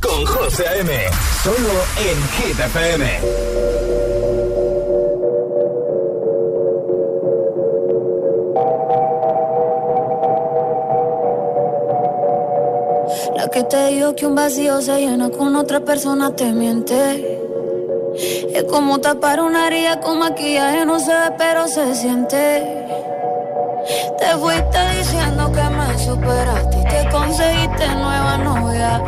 Con 0.00 0.26
José 0.26 0.66
A.M. 0.66 0.90
Solo 1.44 1.56
en 1.96 2.18
Hit. 2.32 2.58
La 13.36 13.48
que 13.48 13.62
te 13.64 13.86
dijo 13.88 14.16
que 14.16 14.26
un 14.26 14.34
vacío 14.34 14.82
se 14.82 14.98
llena 14.98 15.30
con 15.30 15.54
otra 15.54 15.80
persona 15.80 16.34
te 16.34 16.50
miente. 16.52 17.38
Es 18.52 18.64
como 18.64 19.00
tapar 19.00 19.40
una 19.40 19.68
herida 19.68 20.00
con 20.00 20.18
maquillaje, 20.18 20.84
no 20.84 20.98
se 20.98 21.12
ve, 21.12 21.32
pero 21.38 21.68
se 21.68 21.94
siente. 21.94 22.86
Te 24.18 24.36
fuiste 24.36 24.78
diciendo 24.98 25.52
que 25.52 25.62
me 25.62 25.98
superaste 25.98 26.91
conseguiste 27.12 27.86
nueva 27.94 28.38
novia. 28.38 28.98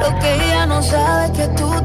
Lo 0.00 0.18
que 0.18 0.34
ella 0.34 0.66
no 0.66 0.82
sabe 0.82 1.26
es 1.26 1.30
que 1.30 1.48
tú 1.54 1.81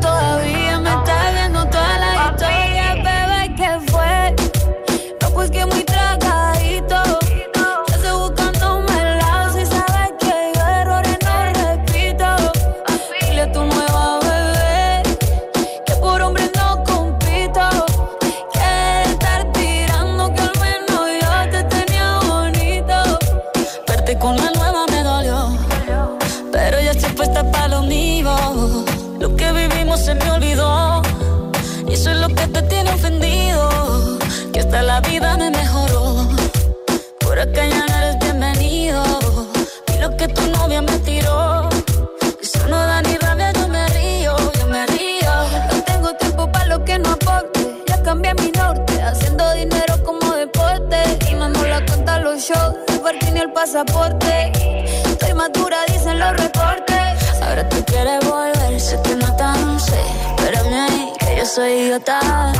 pasaporte. 54.19 54.85
Estoy 55.09 55.33
madura, 55.33 55.85
dicen 55.87 56.19
los 56.19 56.31
reportes. 56.37 57.41
Ahora 57.41 57.67
tú 57.69 57.83
quieres 57.85 58.25
volver, 58.25 58.79
sé 58.79 58.99
que 59.03 59.15
no 59.15 59.35
tan 59.35 59.79
sé. 59.79 60.01
Espérame 60.37 60.73
ahí, 60.73 61.13
que 61.19 61.37
yo 61.37 61.45
soy 61.45 61.71
idiota. 61.71 62.53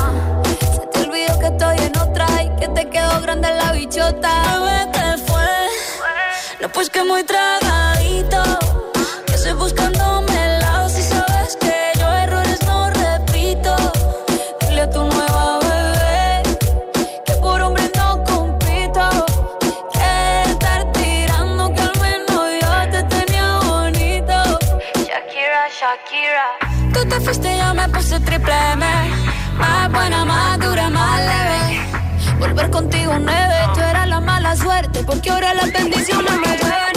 Se 0.71 0.87
te 0.87 0.99
olvidó 1.07 1.39
que 1.39 1.47
estoy 1.47 1.77
en 1.77 1.97
otra 1.97 2.27
y 2.43 2.49
que 2.59 2.67
te 2.69 2.89
quedó 2.89 3.21
grande 3.21 3.49
la 3.53 3.71
bichota. 3.71 4.31
Bebé, 4.59 5.17
fue. 5.25 6.69
pues 6.73 6.89
que 6.89 7.03
muy 7.03 7.23
tragadito. 7.23 8.43
Que 9.25 9.33
estoy 9.33 9.53
buscándome 9.53 9.86
Tú 26.93 27.05
te 27.07 27.19
fuiste 27.21 27.57
yo 27.57 27.73
me 27.73 27.87
puse 27.89 28.19
triple 28.19 28.53
M. 28.73 28.85
Más 29.57 29.91
buena, 29.91 30.25
más 30.25 30.59
dura, 30.59 30.89
más 30.89 31.19
leve. 31.19 31.81
Volver 32.39 32.69
contigo 32.69 33.13
nueve, 33.19 33.55
tú 33.73 33.79
eras 33.81 34.07
la 34.07 34.19
mala 34.19 34.55
suerte, 34.55 35.03
porque 35.03 35.29
ahora 35.29 35.53
las 35.53 35.71
bendiciones 35.71 36.33
me 36.39 36.57
llueven 36.57 36.96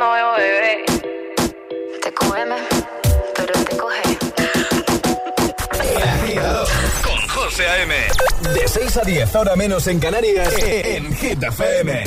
No 0.00 0.12
veo 0.12 0.32
bebé. 0.32 0.84
Te 2.02 2.14
cógeme, 2.14 2.56
pero 3.36 3.52
te 3.64 3.76
coge. 3.76 4.18
Con 7.04 7.28
José 7.28 7.68
A.M. 7.68 7.94
De 8.54 8.66
6 8.66 8.96
a 8.96 9.02
10, 9.02 9.34
ahora 9.34 9.56
menos 9.56 9.86
en 9.88 10.00
Canarias, 10.00 10.54
en 10.58 11.14
Hit 11.14 11.42
FM. 11.42 12.04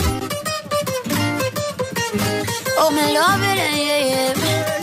Oh, 2.80 2.90
me 2.90 3.14
love 3.14 3.44
it, 3.44 3.56
yeah, 3.56 4.00
yeah. 4.00 4.83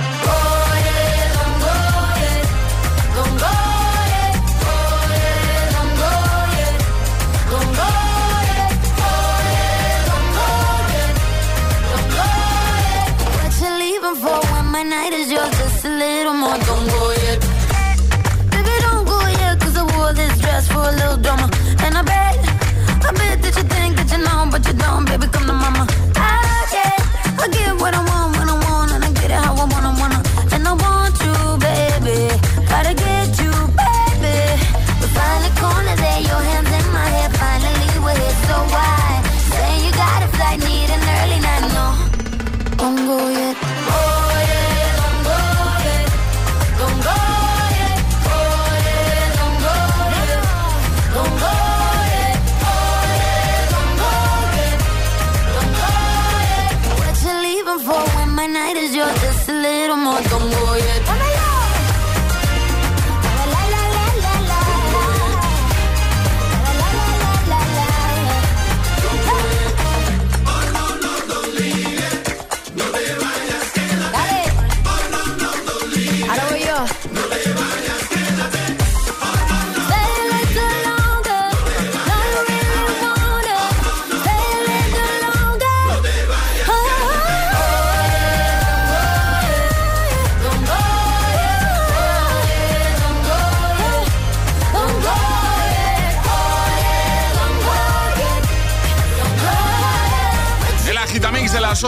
Ahora 76.81 77.20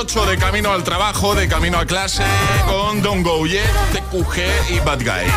8 0.03 0.25
de 0.25 0.37
camino 0.37 0.73
al 0.73 0.83
trabajo, 0.83 1.33
de 1.33 1.47
camino 1.47 1.77
a 1.77 1.85
clase, 1.85 2.23
con 2.67 3.01
Don 3.01 3.23
Go 3.23 3.47
Yet, 3.47 3.63
TQG 3.93 4.75
y 4.75 4.79
Bad 4.81 4.99
Guy. 4.99 5.31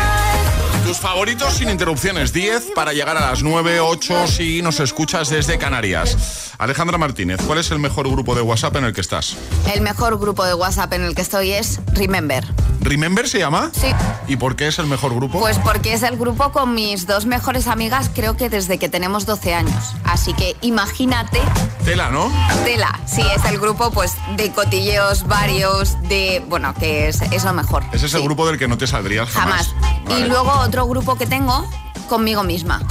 Tus 0.85 0.97
favoritos 0.97 1.53
sin 1.53 1.69
interrupciones, 1.69 2.33
10 2.33 2.71
para 2.75 2.91
llegar 2.91 3.15
a 3.15 3.21
las 3.21 3.43
9, 3.43 3.79
8 3.79 4.27
si 4.27 4.61
nos 4.61 4.81
escuchas 4.81 5.29
desde 5.29 5.57
Canarias. 5.57 6.51
Alejandra 6.57 6.97
Martínez, 6.97 7.39
¿cuál 7.47 7.59
es 7.59 7.71
el 7.71 7.79
mejor 7.79 8.09
grupo 8.09 8.35
de 8.35 8.41
WhatsApp 8.41 8.75
en 8.75 8.83
el 8.83 8.93
que 8.93 8.99
estás? 8.99 9.37
El 9.73 9.79
mejor 9.79 10.19
grupo 10.19 10.43
de 10.43 10.53
WhatsApp 10.53 10.91
en 10.91 11.03
el 11.03 11.15
que 11.15 11.21
estoy 11.21 11.53
es 11.53 11.79
Remember. 11.93 12.43
¿Remember 12.87 13.27
se 13.27 13.39
llama? 13.39 13.69
Sí. 13.73 13.87
¿Y 14.27 14.37
por 14.37 14.55
qué 14.55 14.67
es 14.67 14.79
el 14.79 14.87
mejor 14.87 15.13
grupo? 15.13 15.39
Pues 15.41 15.59
porque 15.59 15.93
es 15.93 16.03
el 16.03 16.15
grupo 16.17 16.53
con 16.53 16.73
mis 16.73 17.05
dos 17.05 17.25
mejores 17.25 17.67
amigas, 17.67 18.09
creo 18.13 18.37
que 18.37 18.49
desde 18.49 18.79
que 18.79 18.87
tenemos 18.87 19.25
12 19.25 19.53
años. 19.53 19.93
Así 20.05 20.33
que 20.33 20.55
imagínate, 20.61 21.41
Tela, 21.83 22.09
¿no? 22.11 22.31
tela. 22.63 22.97
Sí, 23.05 23.21
es 23.35 23.43
el 23.45 23.59
grupo 23.59 23.91
pues 23.91 24.13
de 24.37 24.51
cotilleos 24.51 25.27
varios, 25.27 26.01
de. 26.03 26.41
Bueno, 26.47 26.73
que 26.73 27.09
es, 27.09 27.21
es 27.21 27.43
lo 27.43 27.51
mejor. 27.53 27.83
Ese 27.91 28.05
es 28.05 28.13
el 28.13 28.23
grupo 28.23 28.47
del 28.47 28.57
que 28.57 28.67
no 28.69 28.77
te 28.77 28.87
saldrías 28.87 29.29
jamás. 29.29 29.67
Jamás. 29.67 30.05
Vale. 30.05 30.21
Y 30.21 30.23
luego 30.29 30.51
otro 30.51 30.87
grupo 30.87 31.17
que 31.17 31.25
tengo 31.25 31.69
conmigo 32.07 32.43
misma. 32.43 32.81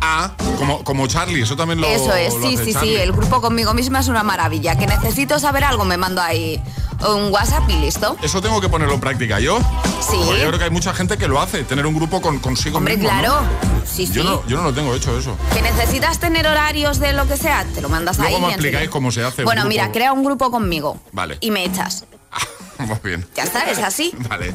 Ah, 0.00 0.32
como, 0.58 0.82
como 0.82 1.06
Charlie, 1.06 1.42
eso 1.42 1.56
también 1.56 1.80
lo 1.80 1.86
Eso 1.86 2.12
es, 2.14 2.34
lo 2.34 2.48
sí, 2.48 2.56
sí, 2.56 2.72
Charlie. 2.72 2.96
sí. 2.96 3.00
El 3.00 3.12
grupo 3.12 3.40
conmigo 3.40 3.72
misma 3.72 4.00
es 4.00 4.08
una 4.08 4.22
maravilla. 4.24 4.76
Que 4.76 4.86
necesito 4.86 5.38
saber 5.38 5.62
algo, 5.64 5.84
me 5.84 5.96
mando 5.96 6.20
ahí 6.20 6.60
un 7.08 7.32
WhatsApp 7.32 7.68
y 7.68 7.74
listo. 7.74 8.16
Eso 8.22 8.40
tengo 8.40 8.60
que 8.60 8.68
ponerlo 8.68 8.94
en 8.94 9.00
práctica 9.00 9.40
yo. 9.40 9.58
Sí. 10.00 10.16
Porque 10.24 10.40
yo 10.40 10.48
creo 10.48 10.58
que 10.58 10.64
hay 10.64 10.70
mucha 10.70 10.94
gente 10.94 11.16
que 11.16 11.28
lo 11.28 11.40
hace, 11.40 11.64
tener 11.64 11.86
un 11.86 11.94
grupo 11.94 12.20
con, 12.20 12.38
consigo 12.38 12.78
Hombre, 12.78 12.98
claro. 12.98 13.40
Sí, 13.86 14.06
sí. 14.06 14.14
Yo 14.14 14.24
no, 14.24 14.46
yo 14.46 14.56
no 14.56 14.64
lo 14.64 14.74
tengo 14.74 14.94
hecho 14.94 15.16
eso. 15.18 15.36
Que 15.52 15.62
necesitas 15.62 16.18
tener 16.18 16.46
horarios 16.46 16.98
de 16.98 17.12
lo 17.12 17.26
que 17.26 17.36
sea, 17.36 17.64
te 17.64 17.80
lo 17.80 17.88
mandas 17.88 18.18
Luego 18.18 18.36
ahí. 18.36 18.42
me 18.42 18.48
y 18.48 18.52
explicáis 18.52 18.90
cómo 18.90 19.10
se 19.10 19.24
hace. 19.24 19.44
Bueno, 19.44 19.64
mira, 19.66 19.90
crea 19.92 20.12
un 20.12 20.24
grupo 20.24 20.50
conmigo. 20.50 20.98
Vale. 21.12 21.38
Y 21.40 21.50
me 21.50 21.64
echas. 21.64 22.04
Muy 22.78 22.98
bien. 23.02 23.26
Ya 23.34 23.44
está, 23.44 23.70
es 23.70 23.78
así. 23.78 24.12
Vale. 24.28 24.52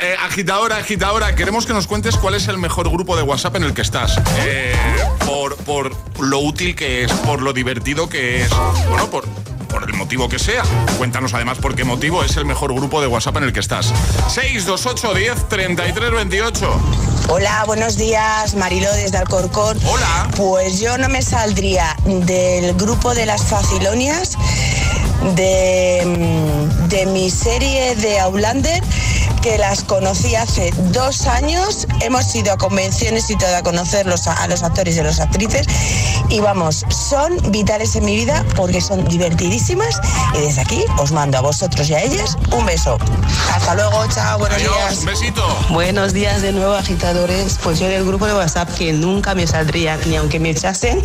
Eh, 0.00 0.16
agitadora, 0.22 0.76
agitadora, 0.76 1.34
queremos 1.34 1.66
que 1.66 1.72
nos 1.72 1.86
cuentes 1.86 2.16
cuál 2.16 2.34
es 2.34 2.48
el 2.48 2.58
mejor 2.58 2.90
grupo 2.90 3.16
de 3.16 3.22
WhatsApp 3.22 3.56
en 3.56 3.64
el 3.64 3.74
que 3.74 3.82
estás. 3.82 4.20
Eh, 4.38 4.74
por, 5.26 5.56
por 5.56 5.94
lo 6.18 6.38
útil 6.40 6.74
que 6.74 7.04
es, 7.04 7.12
por 7.12 7.42
lo 7.42 7.52
divertido 7.52 8.08
que 8.08 8.42
es. 8.42 8.50
Bueno, 8.88 9.10
por, 9.10 9.24
por 9.70 9.88
el 9.88 9.94
motivo 9.94 10.28
que 10.28 10.38
sea. 10.38 10.62
Cuéntanos 10.98 11.34
además 11.34 11.58
por 11.58 11.74
qué 11.74 11.84
motivo 11.84 12.22
es 12.22 12.36
el 12.36 12.44
mejor 12.44 12.74
grupo 12.74 13.00
de 13.00 13.06
WhatsApp 13.06 13.36
en 13.38 13.44
el 13.44 13.52
que 13.52 13.60
estás. 13.60 13.92
628 14.28 15.14
10 15.14 15.48
33 15.48 16.10
28. 16.10 16.80
Hola, 17.28 17.64
buenos 17.66 17.96
días, 17.96 18.54
Marilo 18.54 18.92
desde 18.92 19.18
Alcorcón. 19.18 19.78
Hola. 19.84 20.28
Pues 20.36 20.80
yo 20.80 20.98
no 20.98 21.08
me 21.08 21.22
saldría 21.22 21.96
del 22.04 22.74
grupo 22.74 23.14
de 23.14 23.26
las 23.26 23.44
facilonias 23.44 24.36
de, 25.36 26.02
mm, 26.04 26.88
de 26.88 27.06
mi 27.06 27.30
serie 27.30 27.94
de 27.96 28.18
Aulander 28.18 28.82
que 29.42 29.58
las 29.58 29.84
conocí 29.84 30.34
hace 30.34 30.72
dos 30.92 31.26
años. 31.26 31.86
Hemos 32.00 32.34
ido 32.34 32.52
a 32.52 32.58
convenciones 32.58 33.30
y 33.30 33.36
todo 33.36 33.54
a 33.56 33.62
conocerlos 33.62 34.26
a, 34.26 34.34
a 34.34 34.48
los 34.48 34.62
actores 34.62 34.96
y 34.96 35.00
a 35.00 35.04
las 35.04 35.20
actrices. 35.20 35.66
Y 36.30 36.38
vamos, 36.38 36.86
son 36.90 37.36
vitales 37.50 37.96
en 37.96 38.04
mi 38.04 38.14
vida 38.14 38.44
porque 38.54 38.80
son 38.80 39.04
divertidísimas. 39.08 40.00
Y 40.34 40.38
desde 40.38 40.60
aquí 40.60 40.84
os 40.98 41.10
mando 41.10 41.38
a 41.38 41.40
vosotros 41.40 41.88
y 41.90 41.94
a 41.94 42.02
ellas 42.02 42.38
un 42.52 42.64
beso. 42.64 42.98
Hasta 43.52 43.74
luego, 43.74 44.06
chao, 44.14 44.38
buenos 44.38 44.58
Adiós, 44.58 44.76
días. 44.76 44.98
un 44.98 45.04
besito. 45.06 45.58
Buenos 45.70 46.12
días 46.12 46.40
de 46.42 46.52
nuevo, 46.52 46.74
agitadores. 46.74 47.58
Pues 47.64 47.80
yo 47.80 47.88
del 47.88 48.06
grupo 48.06 48.26
de 48.26 48.34
WhatsApp 48.34 48.72
que 48.74 48.92
nunca 48.92 49.34
me 49.34 49.44
saldría, 49.48 49.98
ni 50.06 50.16
aunque 50.16 50.38
me 50.38 50.50
echasen, 50.50 51.02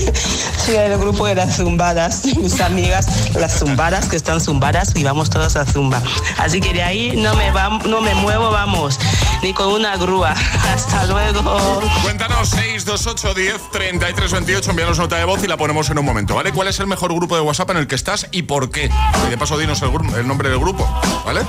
soy 0.63 0.75
del 0.75 0.99
grupo 0.99 1.25
de 1.25 1.33
las 1.33 1.57
zumbadas. 1.57 2.23
Mis 2.37 2.61
amigas, 2.61 3.07
las 3.33 3.57
zumbadas, 3.57 4.07
que 4.07 4.17
están 4.17 4.39
zumbadas 4.39 4.95
y 4.95 5.03
vamos 5.03 5.31
todas 5.31 5.55
a 5.55 5.65
zumba. 5.65 6.03
Así 6.37 6.61
que 6.61 6.71
de 6.71 6.83
ahí 6.83 7.15
no 7.17 7.33
me, 7.33 7.49
va, 7.49 7.79
no 7.85 7.99
me 7.99 8.13
muevo, 8.13 8.51
vamos, 8.51 8.99
ni 9.41 9.53
con 9.53 9.69
una 9.69 9.97
grúa. 9.97 10.35
Hasta 10.73 11.05
luego. 11.05 11.81
Cuéntanos 12.03 12.49
628 12.49 13.33
10 13.33 13.71
33 13.71 14.31
28, 14.31 14.69
envíanos 14.69 14.99
nota 14.99 15.14
de 15.15 15.25
voz 15.25 15.43
y 15.43 15.47
la 15.47 15.57
ponemos 15.57 15.89
en 15.89 15.97
un 15.97 16.05
momento, 16.05 16.35
¿vale? 16.35 16.51
¿Cuál 16.51 16.67
es 16.67 16.79
el 16.79 16.87
mejor 16.87 17.13
grupo 17.13 17.35
de 17.35 17.41
WhatsApp 17.41 17.71
en 17.71 17.77
el 17.77 17.87
que 17.87 17.95
estás 17.95 18.27
y 18.31 18.43
por 18.43 18.71
qué? 18.71 18.89
Y 19.25 19.29
de 19.29 19.37
paso 19.37 19.57
dinos 19.57 19.81
el, 19.81 20.27
nombre 20.27 20.49
del 20.49 20.59
grupo, 20.59 20.87
¿vale? 21.25 21.41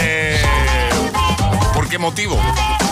Eh, 0.00 0.40
¿Por 1.74 1.88
qué 1.88 1.98
motivo 1.98 2.40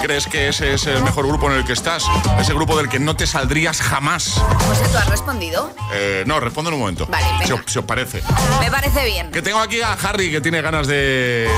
crees 0.03 0.27
que 0.27 0.49
ese 0.49 0.75
es 0.75 0.87
el 0.87 1.03
mejor 1.03 1.27
grupo 1.27 1.51
en 1.51 1.59
el 1.59 1.65
que 1.65 1.73
estás? 1.73 2.05
Ese 2.41 2.53
grupo 2.55 2.77
del 2.77 2.89
que 2.89 2.99
no 2.99 3.15
te 3.17 3.27
saldrías 3.27 3.81
jamás. 3.81 4.41
José, 4.67 4.89
¿tú 4.91 4.99
has 4.99 5.09
respondido? 5.09 5.71
Eh, 5.93 6.25
no, 6.27 6.41
responde 6.41 6.69
en 6.71 6.75
un 6.75 6.81
momento. 6.81 7.07
Vale, 7.07 7.27
venga. 7.33 7.47
Si 7.47 7.53
os, 7.53 7.61
si 7.67 7.79
os 7.79 7.85
parece. 7.85 8.23
Me 8.61 8.71
parece 8.71 9.05
bien. 9.05 9.31
Que 9.31 9.43
tengo 9.43 9.61
aquí 9.61 9.81
a 9.83 9.93
Harry 9.93 10.31
que 10.31 10.41
tiene 10.41 10.61
ganas 10.63 10.87
de, 10.87 11.49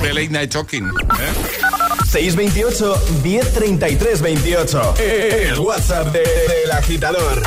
de 0.00 0.14
Late 0.14 0.28
Night 0.30 0.52
Talking. 0.52 0.86
¿eh? 0.86 2.04
628 2.10 3.02
1033 3.22 4.22
28. 4.22 4.94
El 4.98 5.58
WhatsApp 5.58 6.06
de- 6.12 6.20
del 6.20 6.70
agitador. 6.72 7.42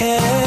care. 0.00 0.39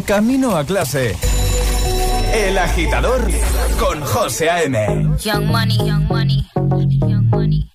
De 0.00 0.06
camino 0.06 0.56
a 0.56 0.64
clase. 0.64 1.14
El 2.32 2.56
agitador 2.56 3.20
con 3.78 4.00
José 4.00 4.48
A.M. 4.48 4.78
Young 5.22 5.46
money, 5.46 5.76
young 5.76 6.08
money, 6.08 6.46
young 7.06 7.28
money. 7.28 7.70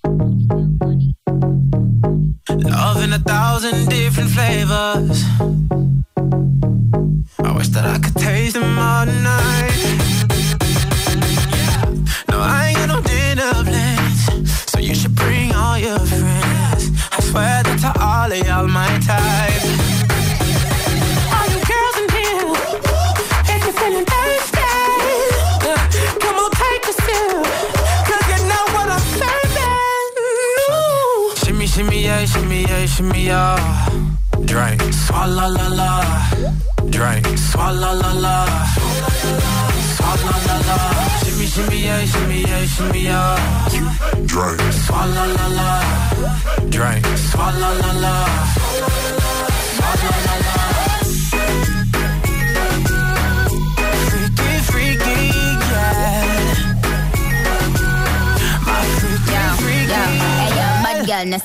Love 2.48 3.04
in 3.04 3.12
a 3.12 3.20
thousand 3.20 3.88
different 3.88 4.30
flavors. 4.30 4.95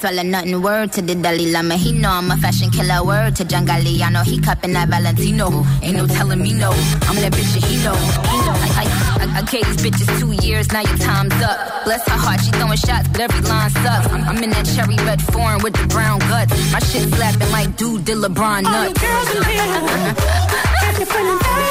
swallow 0.02 0.24
nothing. 0.24 0.62
Word 0.62 0.92
to 0.94 1.02
the 1.02 1.14
Dalai 1.14 1.52
Lama, 1.52 1.76
he 1.76 1.92
know 1.94 2.10
I'm 2.10 2.32
a 2.32 2.38
fashion 2.38 2.72
killer. 2.72 3.04
Word 3.06 3.36
to 3.36 3.46
John 3.46 3.66
Galliano, 3.68 4.24
he 4.26 4.40
cupping 4.40 4.74
that 4.74 4.90
Valentino. 4.90 5.64
Ain't 5.84 5.98
no 5.98 6.08
telling 6.08 6.42
me 6.42 6.54
no. 6.54 6.72
I'm 7.08 7.16
that 7.22 7.32
bitch 7.34 7.54
that 7.54 7.64
he 7.70 7.78
know. 7.86 7.94
He 8.34 8.38
know. 8.46 8.58
I, 8.66 8.70
I, 8.82 8.86
I, 9.22 9.26
I 9.40 9.42
gave 9.44 9.66
these 9.70 9.82
bitches 9.86 10.10
two 10.20 10.34
years, 10.46 10.72
now 10.72 10.82
your 10.82 10.98
time's 10.98 11.38
up. 11.44 11.86
Bless 11.86 12.02
her 12.10 12.18
heart, 12.18 12.42
she 12.42 12.52
throwing 12.52 12.78
shots, 12.78 13.08
but 13.10 13.22
every 13.22 13.42
line 13.42 13.70
sucks. 13.70 14.08
I'm, 14.08 14.24
I'm 14.24 14.44
in 14.44 14.50
that 14.50 14.66
cherry 14.74 14.98
red 15.06 15.22
foreign 15.22 15.62
with 15.62 15.74
the 15.74 15.86
brown 15.88 16.20
guts. 16.20 16.52
My 16.74 16.80
shit 16.80 17.08
slapping 17.14 17.52
like 17.52 17.78
dude 17.78 18.06
did 18.06 18.18
LeBron 18.18 18.64
nuts. 18.64 18.76
All 18.76 19.08
girls 19.08 19.36
in 19.36 19.44
here, 19.46 20.18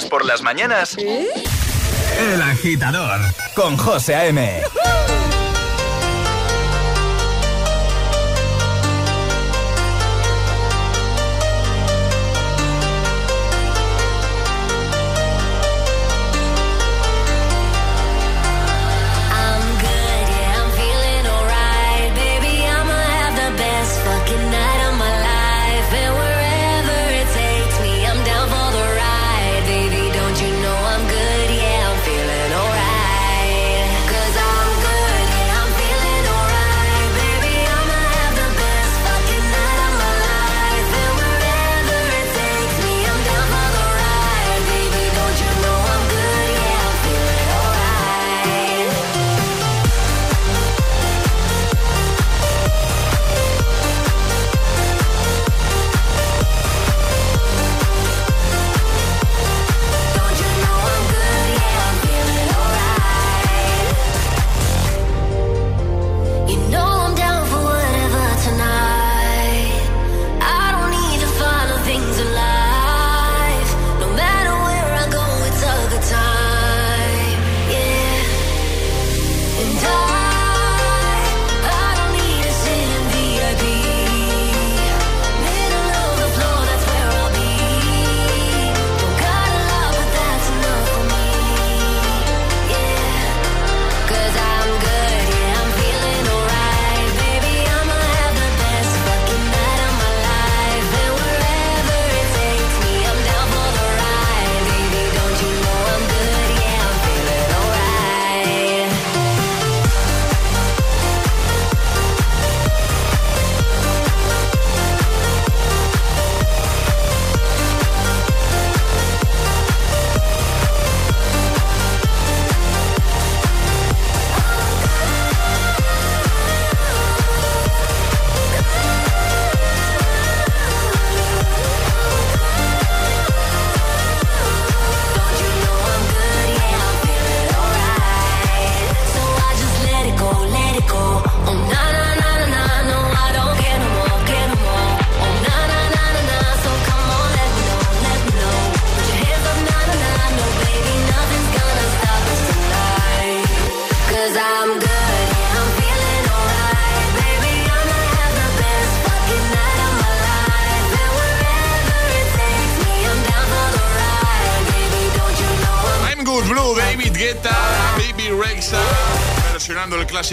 por 0.06 0.26
las 0.26 0.41
mañanas. 0.41 0.97
¿Eh? 0.97 1.28
El 2.34 2.41
agitador 2.41 3.20
con 3.56 3.78
José 3.78 4.16
A.M. 4.16 4.62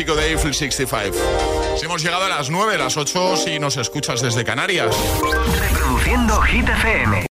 clásico 0.05 0.15
de 0.15 0.31
Eiffel 0.31 0.55
65. 0.55 1.17
Si 1.77 1.85
hemos 1.85 2.03
llegado 2.03 2.25
a 2.25 2.29
las 2.29 2.51
9, 2.51 2.79
las 2.79 2.97
8 2.97 3.37
si 3.37 3.59
nos 3.59 3.77
escuchas 3.77 4.23
desde 4.23 4.45
Canarias. 4.45 4.97
Reproduciendo 5.59 6.41
Hit 6.43 6.69
FM. 6.69 7.21